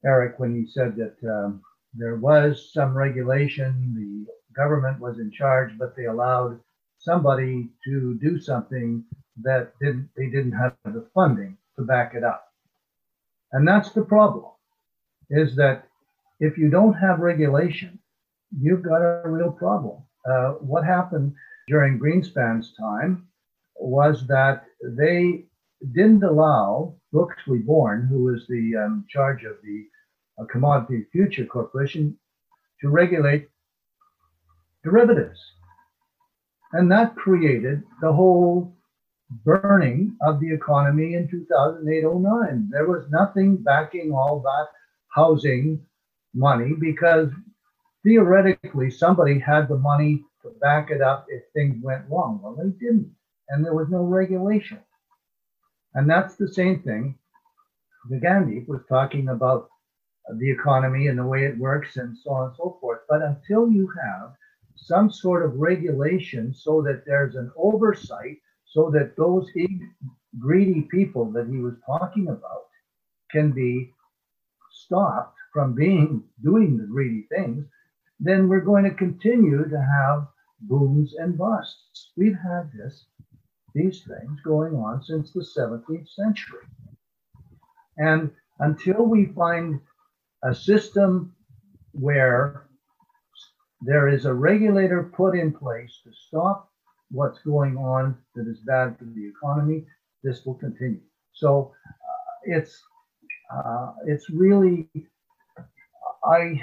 [0.05, 1.61] Eric when he said that um,
[1.93, 6.59] there was some regulation, the government was in charge, but they allowed
[6.99, 9.03] somebody to do something
[9.41, 12.47] that didn't, they didn't have the funding to back it up.
[13.51, 14.45] And that's the problem,
[15.29, 15.87] is that
[16.39, 17.99] if you don't have regulation,
[18.59, 20.03] you've got a real problem.
[20.29, 21.33] Uh, what happened
[21.67, 23.27] during Greenspan's time
[23.75, 25.45] was that they
[25.91, 29.85] didn't allow Brooksley Born, who was the um, charge of the
[30.39, 32.17] uh, Commodity Future Corporation,
[32.81, 33.49] to regulate
[34.83, 35.39] derivatives.
[36.73, 38.75] And that created the whole
[39.45, 42.69] burning of the economy in 2008 09.
[42.71, 44.67] There was nothing backing all that
[45.09, 45.85] housing
[46.33, 47.29] money because
[48.03, 52.39] theoretically somebody had the money to back it up if things went wrong.
[52.43, 53.11] Well, they didn't
[53.49, 54.79] and there was no regulation.
[55.93, 57.17] And that's the same thing.
[58.09, 59.69] The Gandhi was talking about
[60.29, 63.01] uh, the economy and the way it works and so on and so forth.
[63.09, 64.33] But until you have
[64.75, 69.47] some sort of regulation so that there's an oversight, so that those
[70.39, 72.65] greedy people that he was talking about
[73.29, 73.93] can be
[74.71, 77.65] stopped from being doing the greedy things,
[78.19, 80.27] then we're going to continue to have
[80.61, 82.11] booms and busts.
[82.17, 83.05] We've had this
[83.73, 86.59] these things going on since the 17th century.
[87.97, 89.79] And until we find
[90.43, 91.33] a system
[91.91, 92.67] where
[93.81, 96.69] there is a regulator put in place to stop
[97.11, 99.85] what's going on that is bad for the economy,
[100.23, 101.01] this will continue.
[101.33, 102.81] So uh, it's
[103.53, 104.89] uh, it's really
[106.25, 106.61] I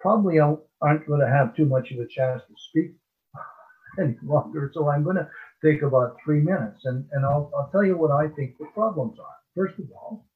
[0.00, 2.92] probably aren't going to have too much of a chance to speak
[4.00, 5.28] any longer, so I'm going to
[5.64, 6.84] take about three minutes.
[6.84, 9.36] And, and I'll, I'll tell you what I think the problems are.
[9.54, 10.26] First of all,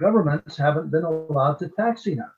[0.00, 2.32] governments haven't been allowed to tax enough.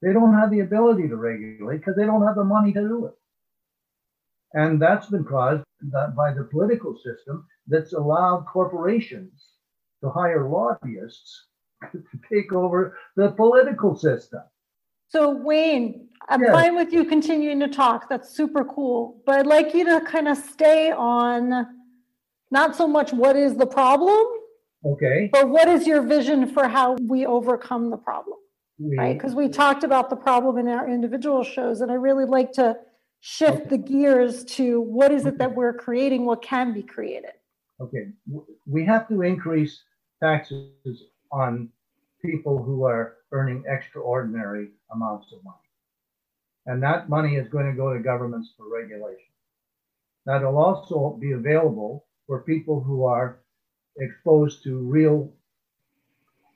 [0.00, 3.06] They don't have the ability to regulate because they don't have the money to do
[3.06, 3.14] it.
[4.54, 9.52] And that's been caused by the political system that's allowed corporations
[10.02, 11.46] to hire lobbyists
[11.92, 14.42] to take over the political system.
[15.12, 18.08] So, Wayne, I'm fine with you continuing to talk.
[18.08, 19.20] That's super cool.
[19.26, 21.66] But I'd like you to kind of stay on
[22.50, 24.26] not so much what is the problem,
[24.86, 28.38] okay, but what is your vision for how we overcome the problem,
[28.78, 29.14] we, right?
[29.14, 32.76] Because we talked about the problem in our individual shows, and I really like to
[33.20, 33.68] shift okay.
[33.70, 37.32] the gears to what is it that we're creating, what can be created.
[37.80, 38.08] Okay,
[38.66, 39.82] we have to increase
[40.22, 41.70] taxes on
[42.22, 45.56] people who are earning extraordinary amounts of money.
[46.66, 49.26] And that money is going to go to governments for regulation.
[50.26, 53.40] That'll also be available for people who are
[53.98, 55.32] exposed to real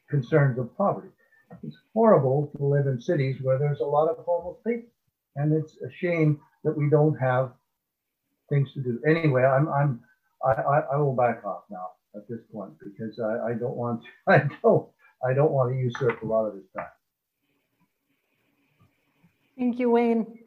[0.08, 1.08] concerns of poverty.
[1.62, 4.90] It's horrible to live in cities where there's a lot of homeless people.
[5.36, 7.52] And it's a shame that we don't have
[8.50, 9.00] things to do.
[9.06, 10.00] Anyway, I'm, I'm,
[10.44, 14.02] I, I, I will back off now at this point because I, I don't want
[14.02, 14.88] to, I don't,
[15.24, 16.86] I don't want to usurp a lot of his time.
[19.58, 20.38] Thank you, Wayne.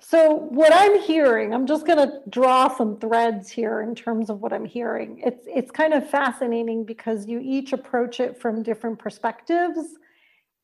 [0.00, 4.40] So what I'm hearing, I'm just going to draw some threads here in terms of
[4.40, 5.20] what I'm hearing.
[5.24, 9.96] It's it's kind of fascinating because you each approach it from different perspectives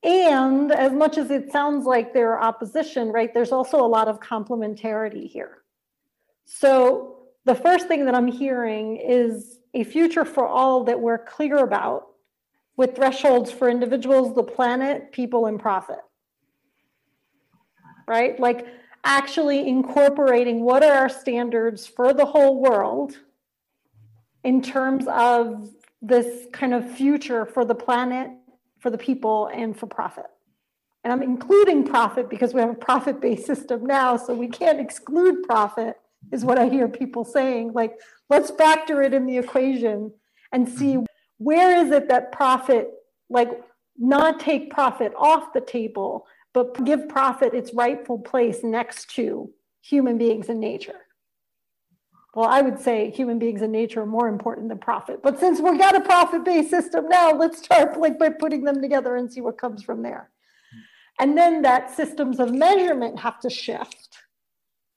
[0.02, 4.08] And as much as it sounds like there are opposition, right, there's also a lot
[4.08, 5.58] of complementarity here.
[6.44, 11.58] So the first thing that I'm hearing is a future for all that we're clear
[11.58, 12.08] about
[12.76, 16.00] with thresholds for individuals, the planet, people, and profit.
[18.06, 18.38] Right?
[18.38, 18.66] Like
[19.04, 23.18] actually incorporating what are our standards for the whole world
[24.44, 25.70] in terms of
[26.00, 28.30] this kind of future for the planet,
[28.80, 30.26] for the people, and for profit.
[31.04, 34.80] And I'm including profit because we have a profit based system now, so we can't
[34.80, 35.96] exclude profit,
[36.30, 37.72] is what I hear people saying.
[37.72, 37.98] Like,
[38.30, 40.12] let's factor it in the equation
[40.52, 40.98] and see
[41.42, 42.90] where is it that profit,
[43.28, 43.50] like,
[43.98, 50.18] not take profit off the table, but give profit its rightful place next to human
[50.18, 51.00] beings and nature.
[52.34, 55.22] Well, I would say human beings and nature are more important than profit.
[55.22, 59.16] But since we've got a profit-based system now, let's start like by putting them together
[59.16, 60.30] and see what comes from there.
[61.20, 64.16] And then that systems of measurement have to shift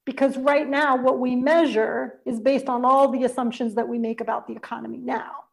[0.05, 4.21] because right now what we measure is based on all the assumptions that we make
[4.21, 5.44] about the economy now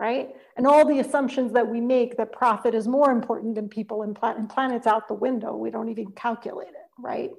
[0.00, 0.30] right?
[0.56, 4.16] And all the assumptions that we make that profit is more important than people and,
[4.22, 7.30] and planets out the window, we don't even calculate it, right?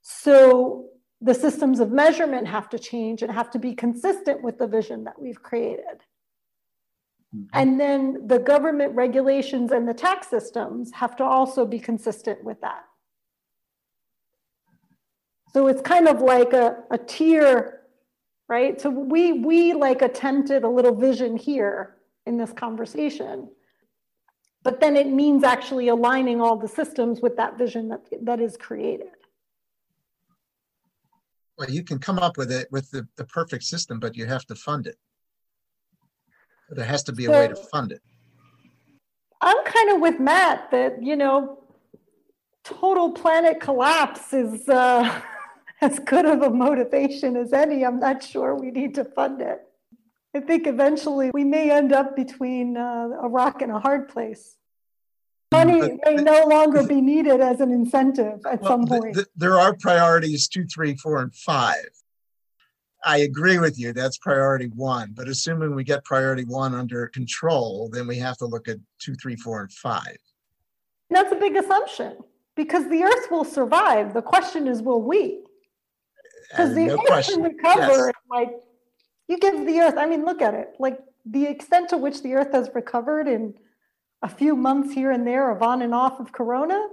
[0.00, 0.86] So
[1.20, 5.04] the systems of measurement have to change and have to be consistent with the vision
[5.04, 6.02] that we've created.
[7.36, 7.42] Mm-hmm.
[7.52, 12.58] And then the government regulations and the tax systems have to also be consistent with
[12.62, 12.84] that.
[15.52, 17.80] So it's kind of like a, a tier,
[18.48, 18.80] right?
[18.80, 21.97] So we we like attempted a little vision here
[22.28, 23.48] in this conversation.
[24.62, 28.56] But then it means actually aligning all the systems with that vision that, that is
[28.56, 29.08] created.
[31.56, 34.44] Well, you can come up with it with the, the perfect system, but you have
[34.46, 34.96] to fund it.
[36.70, 38.02] There has to be a way to fund it.
[39.40, 41.64] I'm kind of with Matt that, you know,
[42.62, 45.20] total planet collapse is uh,
[45.80, 47.84] as good of a motivation as any.
[47.84, 49.67] I'm not sure we need to fund it.
[50.34, 54.56] I think eventually we may end up between uh, a rock and a hard place.
[55.50, 59.14] Money but, may no longer be needed as an incentive at well, some point.
[59.14, 61.88] The, the, there are priorities two, three, four, and five.
[63.04, 63.92] I agree with you.
[63.92, 65.12] That's priority one.
[65.14, 69.14] But assuming we get priority one under control, then we have to look at two,
[69.14, 70.18] three, four, and five.
[71.08, 72.18] That's a big assumption
[72.54, 74.12] because the Earth will survive.
[74.12, 75.44] The question is, will we?
[76.50, 77.34] Because the no Earth question.
[77.36, 78.12] can recover yes.
[78.30, 78.50] like
[79.28, 80.70] you give the earth, I mean, look at it.
[80.78, 83.54] Like the extent to which the earth has recovered in
[84.22, 86.88] a few months here and there of on and off of corona,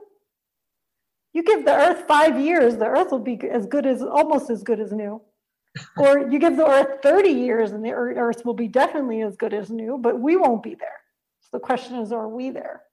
[1.34, 4.64] you give the earth five years, the earth will be as good as almost as
[4.64, 5.22] good as new.
[5.98, 9.54] or you give the earth 30 years and the earth will be definitely as good
[9.54, 11.02] as new, but we won't be there.
[11.42, 12.84] So the question is, are we there?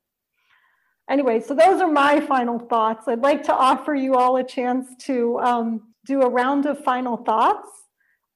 [1.09, 3.07] Anyway, so those are my final thoughts.
[3.09, 7.17] I'd like to offer you all a chance to um, do a round of final
[7.17, 7.69] thoughts.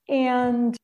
[0.09, 0.76] And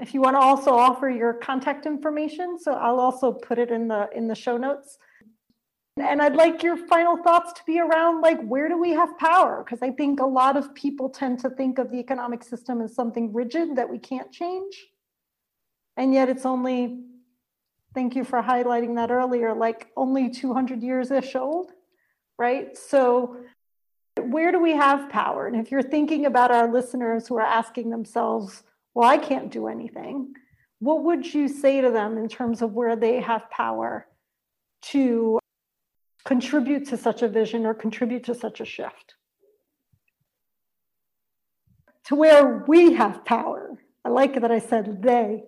[0.00, 3.88] if you want to also offer your contact information, so I'll also put it in
[3.88, 4.98] the in the show notes.
[5.96, 9.62] And I'd like your final thoughts to be around like where do we have power?
[9.62, 12.94] Because I think a lot of people tend to think of the economic system as
[12.94, 14.86] something rigid that we can't change.
[15.96, 17.00] And yet it's only,
[17.94, 21.72] thank you for highlighting that earlier, like only 200 years ish old,
[22.38, 22.78] right?
[22.78, 23.36] So
[24.18, 25.46] where do we have power?
[25.46, 28.62] And if you're thinking about our listeners who are asking themselves,
[28.94, 30.34] well, I can't do anything.
[30.78, 34.06] What would you say to them in terms of where they have power
[34.82, 35.38] to
[36.24, 39.14] contribute to such a vision or contribute to such a shift?
[42.06, 43.78] To where we have power.
[44.04, 45.44] I like that I said they.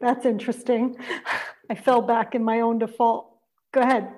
[0.00, 0.96] That's interesting.
[1.70, 3.38] I fell back in my own default.
[3.72, 4.08] Go ahead.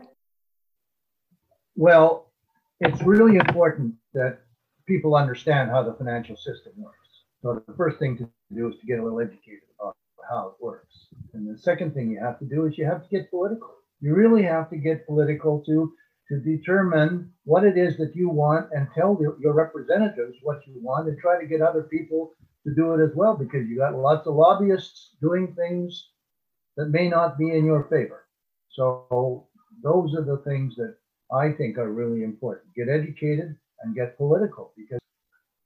[1.77, 2.33] Well,
[2.81, 4.41] it's really important that
[4.87, 7.06] people understand how the financial system works.
[7.47, 9.97] So the first thing to do is to get a little educated about
[10.29, 11.07] how it works.
[11.33, 13.71] And the second thing you have to do is you have to get political.
[14.01, 15.93] You really have to get political to
[16.29, 20.75] to determine what it is that you want and tell your, your representatives what you
[20.83, 22.33] want and try to get other people
[22.67, 26.09] to do it as well because you got lots of lobbyists doing things
[26.77, 28.27] that may not be in your favor.
[28.71, 29.47] So
[29.85, 30.97] those are the things that
[31.33, 32.75] I think are really important.
[32.75, 34.99] Get educated and get political because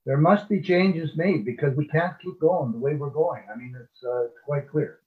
[0.07, 3.43] there must be changes made because we can't keep going the way we're going.
[3.53, 5.01] I mean, it's, uh, quite clear.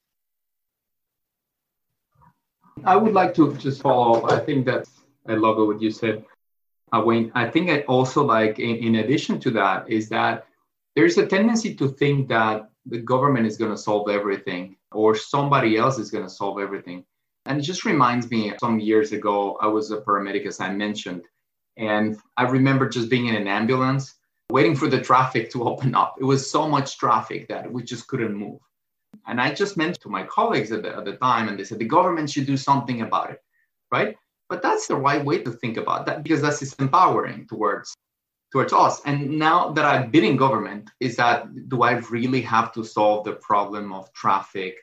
[2.86, 4.32] I would like to just follow up.
[4.32, 4.88] I think that
[5.28, 6.26] I love what you said,
[6.92, 7.32] uh, Wayne.
[7.34, 10.48] I think I also like, in, in addition to that, is that
[10.96, 15.78] there's a tendency to think that the government is going to solve everything or somebody
[15.78, 17.06] else is going to solve everything.
[17.46, 21.24] And it just reminds me some years ago, I was a paramedic, as I mentioned.
[21.78, 24.16] And I remember just being in an ambulance,
[24.54, 26.16] waiting for the traffic to open up.
[26.20, 28.60] It was so much traffic that we just couldn't move.
[29.28, 31.80] And I just mentioned to my colleagues at the, at the time, and they said
[31.80, 33.40] the government should do something about it,
[33.92, 34.16] right?
[34.50, 37.96] But that's the right way to think about that because that's empowering towards
[38.52, 39.02] towards us.
[39.06, 41.38] And now that I've been in government, is that
[41.70, 44.76] do I really have to solve the problem of traffic,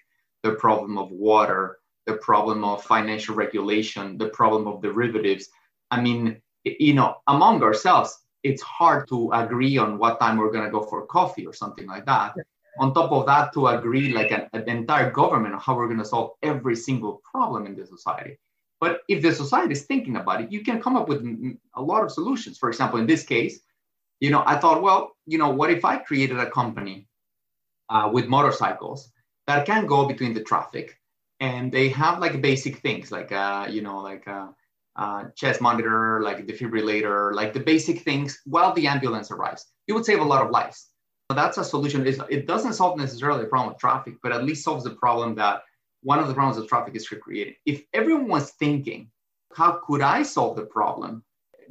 [0.43, 5.49] the problem of water, the problem of financial regulation, the problem of derivatives?
[5.93, 10.65] I mean, you know, among ourselves, it's hard to agree on what time we're going
[10.65, 12.35] to go for coffee or something like that.
[12.79, 15.99] On top of that, to agree like an, an entire government on how we're going
[15.99, 18.39] to solve every single problem in the society.
[18.81, 21.23] But if the society is thinking about it, you can come up with
[21.75, 22.57] a lot of solutions.
[22.57, 23.61] For example, in this case,
[24.21, 27.07] you know, I thought, well, you know, what if I created a company
[27.91, 29.11] uh, with motorcycles
[29.47, 30.99] that can go between the traffic
[31.41, 34.55] and they have like basic things like, uh, you know, like a,
[34.97, 39.67] a chest monitor, like defibrillator, like the basic things while the ambulance arrives.
[39.87, 40.89] It would save a lot of lives.
[41.31, 42.07] So that's a solution.
[42.07, 45.63] It doesn't solve necessarily the problem of traffic, but at least solves the problem that
[46.03, 47.55] one of the problems of traffic is created.
[47.67, 49.11] If everyone was thinking,
[49.55, 51.23] how could I solve the problem?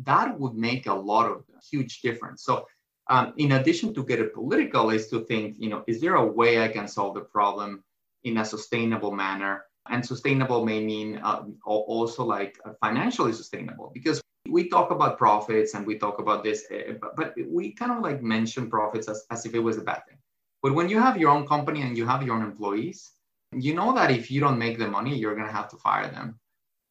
[0.03, 2.43] That would make a lot of huge difference.
[2.43, 2.65] So
[3.09, 6.25] um, in addition to get it political is to think, you know, is there a
[6.25, 7.83] way I can solve the problem
[8.23, 9.65] in a sustainable manner?
[9.89, 15.73] And sustainable may mean uh, also like uh, financially sustainable because we talk about profits
[15.73, 19.25] and we talk about this, uh, but, but we kind of like mention profits as,
[19.31, 20.17] as if it was a bad thing.
[20.61, 23.11] But when you have your own company and you have your own employees,
[23.51, 26.07] you know that if you don't make the money, you're going to have to fire
[26.07, 26.39] them.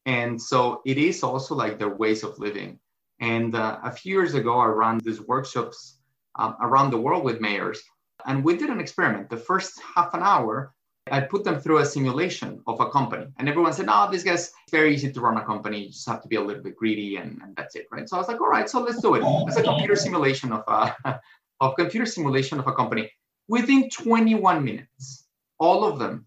[0.05, 2.79] And so it is also like their ways of living.
[3.19, 5.99] And uh, a few years ago, I ran these workshops
[6.35, 7.81] um, around the world with mayors.
[8.25, 9.29] And we did an experiment.
[9.29, 10.73] The first half an hour,
[11.11, 13.27] I put them through a simulation of a company.
[13.37, 15.83] And everyone said, oh, this guy's very easy to run a company.
[15.83, 18.07] You just have to be a little bit greedy and, and that's it, right?
[18.07, 19.23] So I was like, all right, so let's do it.
[19.47, 21.19] It's a computer simulation of a,
[21.61, 23.11] of computer simulation of a company.
[23.47, 25.25] Within 21 minutes,
[25.59, 26.25] all of them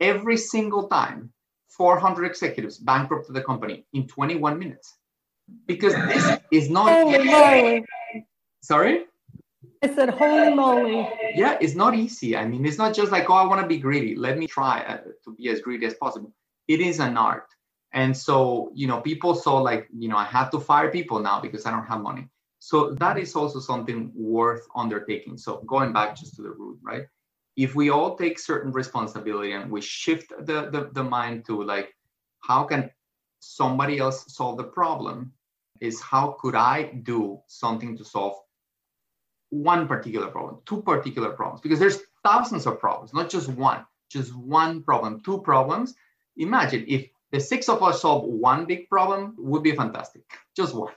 [0.00, 1.32] every single time
[1.68, 4.96] 400 executives bankrupted the company in 21 minutes
[5.66, 7.84] because this is not oh, holy
[8.62, 9.04] sorry
[9.84, 11.08] i said holy moly.
[11.34, 12.36] Yeah it's not easy.
[12.36, 14.14] I mean it's not just like oh i want to be greedy.
[14.16, 16.32] Let me try uh, to be as greedy as possible.
[16.68, 17.48] It is an art.
[17.92, 18.36] And so
[18.74, 21.70] you know people saw like you know i have to fire people now because i
[21.70, 22.28] don't have money.
[22.60, 25.36] So that is also something worth undertaking.
[25.36, 27.04] So going back just to the root right?
[27.56, 31.94] If we all take certain responsibility and we shift the, the, the mind to like
[32.40, 32.90] how can
[33.40, 35.32] somebody else solve the problem
[35.80, 38.34] is how could i do something to solve
[39.54, 43.84] one particular problem two particular problems because there's thousands of problems not just one
[44.14, 45.94] just one problem two problems.
[46.36, 50.22] Imagine if the six of us solve one big problem would be fantastic
[50.56, 50.92] just one.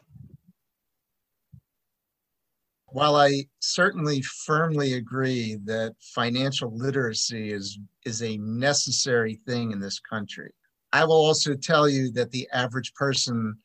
[2.89, 9.99] While I certainly firmly agree that financial literacy is, is a necessary thing in this
[9.99, 10.53] country,
[10.93, 13.57] I will also tell you that the average person,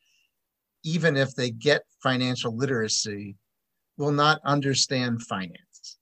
[0.82, 3.36] even if they get financial literacy,
[4.02, 5.98] will not understand finance.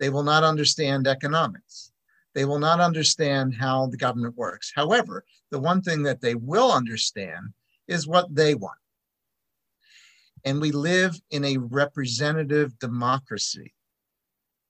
[0.00, 1.92] They will not understand economics.
[2.34, 4.72] They will not understand how the government works.
[4.74, 7.54] However, the one thing that they will understand
[7.86, 8.78] is what they want.
[10.44, 13.72] And we live in a representative democracy,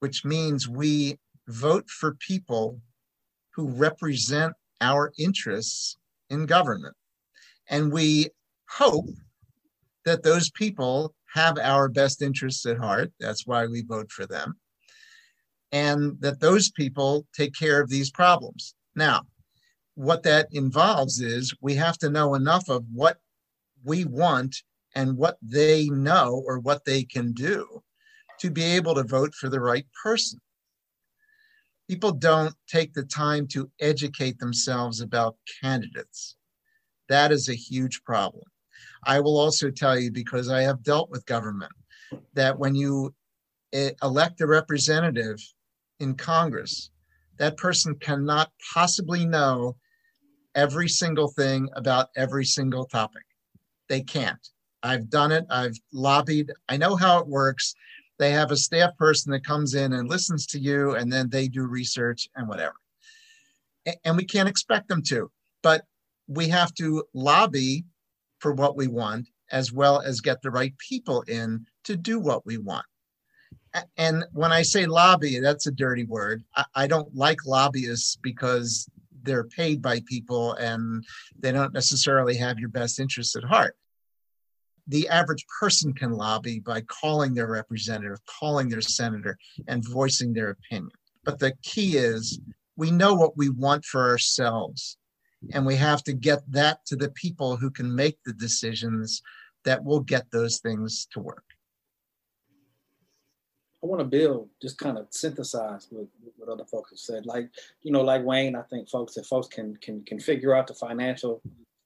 [0.00, 1.16] which means we
[1.48, 2.82] vote for people
[3.54, 5.96] who represent our interests
[6.28, 6.96] in government.
[7.70, 8.28] And we
[8.68, 9.08] hope
[10.04, 13.12] that those people have our best interests at heart.
[13.18, 14.54] That's why we vote for them.
[15.70, 18.74] And that those people take care of these problems.
[18.94, 19.22] Now,
[19.94, 23.18] what that involves is we have to know enough of what
[23.84, 24.56] we want
[24.94, 27.82] and what they know or what they can do
[28.40, 30.40] to be able to vote for the right person.
[31.88, 36.36] People don't take the time to educate themselves about candidates.
[37.08, 38.44] That is a huge problem.
[39.04, 41.72] I will also tell you, because I have dealt with government,
[42.34, 43.14] that when you
[43.72, 45.38] eh, elect a representative
[46.00, 46.90] in Congress,
[47.38, 49.76] that person cannot possibly know
[50.54, 53.22] every single thing about every single topic.
[53.88, 54.48] They can't.
[54.82, 55.44] I've done it.
[55.50, 56.52] I've lobbied.
[56.68, 57.74] I know how it works.
[58.18, 61.48] They have a staff person that comes in and listens to you, and then they
[61.48, 62.74] do research and whatever.
[64.04, 65.30] And we can't expect them to,
[65.62, 65.84] but
[66.28, 67.84] we have to lobby
[68.42, 72.44] for what we want as well as get the right people in to do what
[72.44, 72.84] we want.
[73.96, 76.42] And when I say lobby, that's a dirty word.
[76.74, 78.86] I, don't like lobbyists because
[79.22, 81.04] they're paid by people and
[81.38, 83.76] they don't necessarily have your best interests at heart.
[84.88, 89.38] The average person can lobby by calling their representative, calling their senator,
[89.68, 90.90] and voicing their opinion.
[91.24, 92.40] But the key is
[92.76, 94.98] we know what we want for ourselves,
[95.50, 99.22] and we have to get that to the people who can make the decisions
[99.64, 101.44] that will get those things to work.
[103.82, 107.26] I want to build, just kind of synthesize what, what other folks have said.
[107.26, 107.50] Like,
[107.82, 110.74] you know, like Wayne, I think folks, if folks can can can figure out the
[110.74, 111.42] financial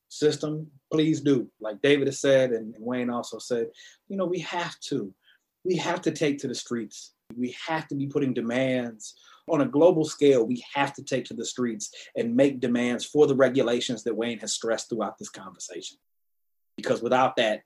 [0.09, 1.51] system, please do.
[1.59, 3.69] Like David has said, and, and Wayne also said,
[4.09, 5.13] you know, we have to,
[5.65, 7.15] we have to take to the streets.
[7.35, 9.15] We have to be putting demands
[9.49, 10.45] on a global scale.
[10.45, 14.39] We have to take to the streets and make demands for the regulations that Wayne
[14.41, 15.99] has stressed throughout this conversation.
[16.77, 17.63] Because without that,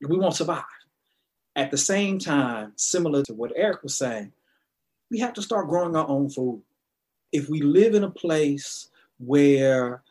[0.00, 0.64] we won't survive.
[1.54, 4.32] At the same time, similar to what Eric was saying,
[5.10, 6.62] we have to start growing our own food.
[7.32, 10.02] If we live in a place where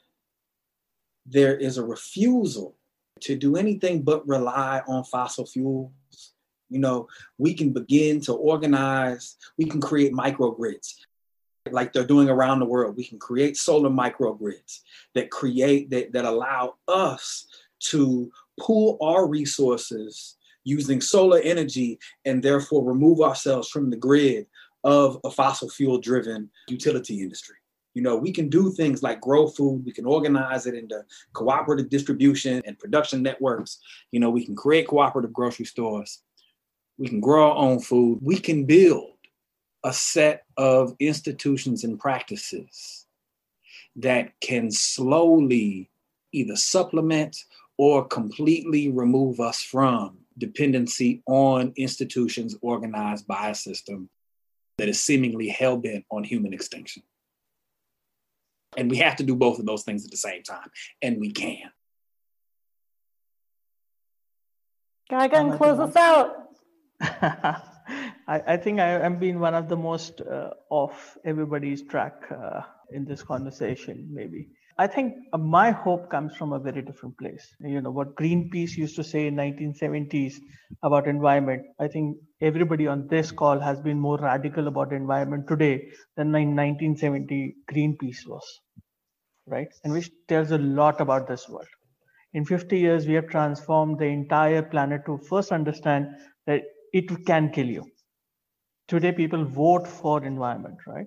[1.26, 2.76] there is a refusal
[3.22, 6.34] to do anything but rely on fossil fuels,
[6.70, 7.08] you know,
[7.38, 10.96] we can begin to organize, we can create microgrids
[11.72, 12.96] like they're doing around the world.
[12.96, 14.82] We can create solar microgrids
[15.14, 17.48] that create that, that allow us
[17.80, 24.48] to pool our resources using solar energy and therefore remove ourselves from the grid
[24.84, 27.56] of a fossil fuel driven utility industry.
[27.94, 31.04] You know, we can do things like grow food, we can organize it into
[31.34, 33.80] cooperative distribution and production networks.
[34.12, 36.22] You know, we can create cooperative grocery stores,
[36.98, 39.12] we can grow our own food, we can build
[39.84, 43.06] a set of institutions and practices
[43.98, 45.90] that can slowly
[46.32, 47.38] either supplement
[47.78, 54.10] or completely remove us from dependency on institutions organized by a system
[54.78, 57.04] that is seemingly hell bent on human extinction.
[58.78, 60.70] And we have to do both of those things at the same time,
[61.02, 61.72] and we can.
[65.10, 66.45] Gagan, close us out.
[67.02, 67.62] I,
[68.28, 73.06] I, think I am being one of the most uh, off everybody's track uh, in
[73.06, 74.48] this conversation, maybe.
[74.78, 77.48] I think my hope comes from a very different place.
[77.62, 80.36] You know what Greenpeace used to say in 1970s
[80.84, 81.64] about environment.
[81.80, 85.88] I think everybody on this call has been more radical about environment today
[86.18, 88.46] than in 1970 Greenpeace was,
[89.48, 89.70] right?
[89.86, 91.68] And which tells a lot about this world.
[92.34, 96.08] In 50 years, we have transformed the entire planet to first understand
[96.48, 96.64] that
[97.02, 97.86] it can kill you.
[98.88, 101.06] Today, people vote for environment, right?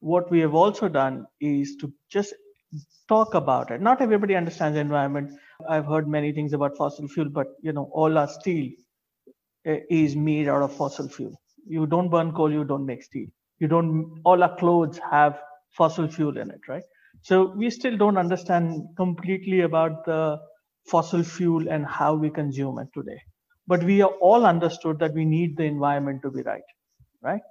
[0.00, 2.34] What we have also done is to just
[3.08, 3.80] talk about it.
[3.80, 5.32] Not everybody understands the environment.
[5.68, 8.70] I've heard many things about fossil fuel, but you know, all our steel
[9.66, 11.34] eh, is made out of fossil fuel.
[11.66, 13.28] You don't burn coal, you don't make steel.
[13.60, 14.20] You don't.
[14.24, 15.40] All our clothes have
[15.76, 16.84] fossil fuel in it, right?
[17.22, 20.38] So we still don't understand completely about the
[20.88, 23.20] fossil fuel and how we consume it today.
[23.72, 26.72] But we are all understood that we need the environment to be right,
[27.22, 27.42] right?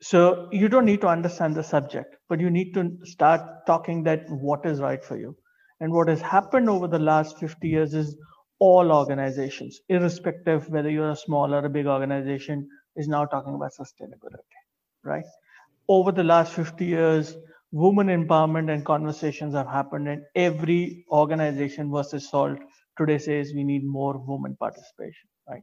[0.00, 4.28] So you don't need to understand the subject, but you need to start talking that
[4.28, 5.36] what is right for you.
[5.80, 8.16] And what has happened over the last 50 years is
[8.58, 13.72] all organizations, irrespective whether you're a small or a big organization, is now talking about
[13.72, 14.58] sustainability,
[15.04, 15.24] right?
[15.88, 17.36] Over the last 50 years,
[17.72, 22.58] women empowerment and conversations have happened, and every organization versus SALT
[22.98, 25.62] today says we need more women participation, right?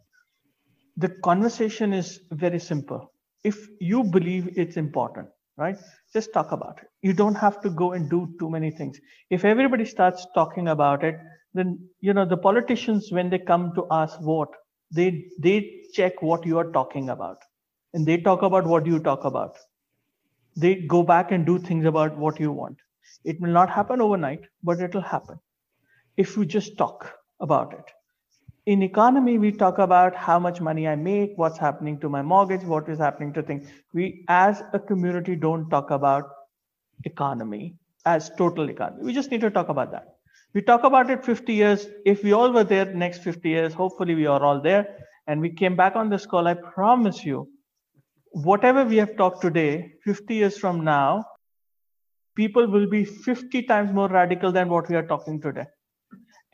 [0.97, 3.11] The conversation is very simple
[3.43, 5.77] if you believe it's important, right?
[6.13, 6.87] Just talk about it.
[7.01, 8.99] You don't have to go and do too many things.
[9.29, 11.15] If everybody starts talking about it,
[11.53, 14.53] then you know the politicians when they come to ask vote,
[14.91, 17.37] they they check what you are talking about,
[17.93, 19.57] and they talk about what you talk about.
[20.57, 22.77] They go back and do things about what you want.
[23.23, 25.39] It will not happen overnight, but it will happen
[26.17, 27.85] if you just talk about it
[28.65, 32.63] in economy we talk about how much money i make what's happening to my mortgage
[32.63, 33.67] what is happening to things.
[33.93, 36.29] We as a community don't talk about
[37.03, 39.03] economy as total economy.
[39.03, 40.15] We just need to talk about that.
[40.53, 41.87] We talk about it 50 years.
[42.05, 44.97] If we all were there next 50 years hopefully we are all there.
[45.27, 47.47] And we came back on this call i promise you
[48.49, 51.25] whatever we have talked today 50 years from now
[52.35, 55.65] people will be 50 times more radical than what we are talking today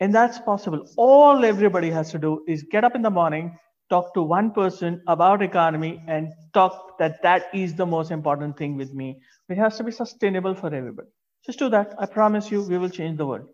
[0.02, 0.84] and that's possible.
[0.96, 3.56] All everybody has to do is get up in the morning,
[3.88, 8.76] talk to one person about economy, and talk that that is the most important thing
[8.76, 9.20] with me.
[9.48, 11.08] It has to be sustainable for everybody.
[11.46, 11.94] Just do that.
[12.00, 13.46] I promise you, we will change the world.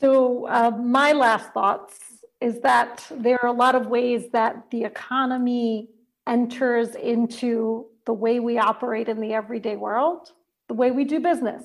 [0.00, 1.98] So, uh, my last thoughts
[2.40, 5.90] is that there are a lot of ways that the economy
[6.26, 10.32] enters into the way we operate in the everyday world,
[10.66, 11.62] the way we do business,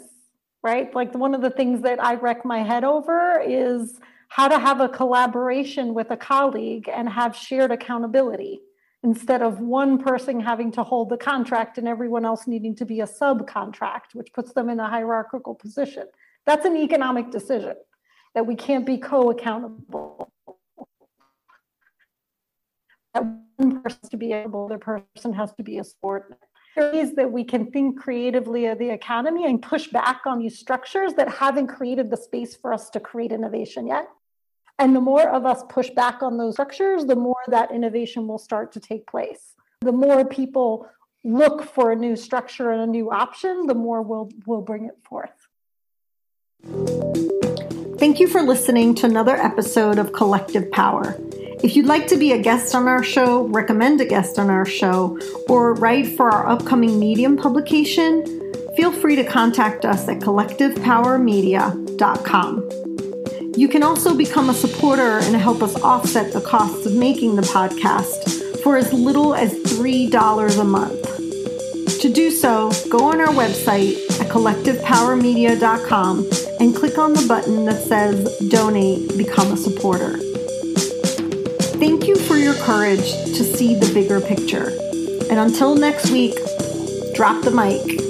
[0.64, 0.94] right?
[0.96, 4.00] Like one of the things that I wreck my head over is
[4.30, 8.62] how to have a collaboration with a colleague and have shared accountability
[9.04, 13.02] instead of one person having to hold the contract and everyone else needing to be
[13.02, 16.08] a subcontract, which puts them in a hierarchical position.
[16.46, 17.76] That's an economic decision
[18.34, 20.32] that we can't be co accountable.
[23.14, 23.26] That
[23.58, 26.40] one person to be able, the person has to be a subordinate.
[26.76, 31.14] Is that we can think creatively of the economy and push back on these structures
[31.14, 34.08] that haven't created the space for us to create innovation yet.
[34.80, 38.40] And the more of us push back on those structures, the more that innovation will
[38.40, 39.54] start to take place.
[39.82, 40.90] The more people
[41.24, 44.98] look for a new structure and a new option, the more we'll, we'll bring it
[45.04, 45.48] forth.
[48.00, 51.18] Thank you for listening to another episode of Collective Power.
[51.64, 54.66] If you'd like to be a guest on our show, recommend a guest on our
[54.66, 58.26] show, or write for our upcoming Medium publication,
[58.76, 62.70] feel free to contact us at collectivepowermedia.com.
[63.56, 67.44] You can also become a supporter and help us offset the costs of making the
[67.44, 71.02] podcast for as little as $3 a month.
[72.02, 77.82] To do so, go on our website at collectivepowermedia.com and click on the button that
[77.82, 80.20] says Donate, Become a Supporter.
[81.84, 84.70] Thank you for your courage to see the bigger picture.
[85.30, 86.34] And until next week,
[87.14, 88.03] drop the mic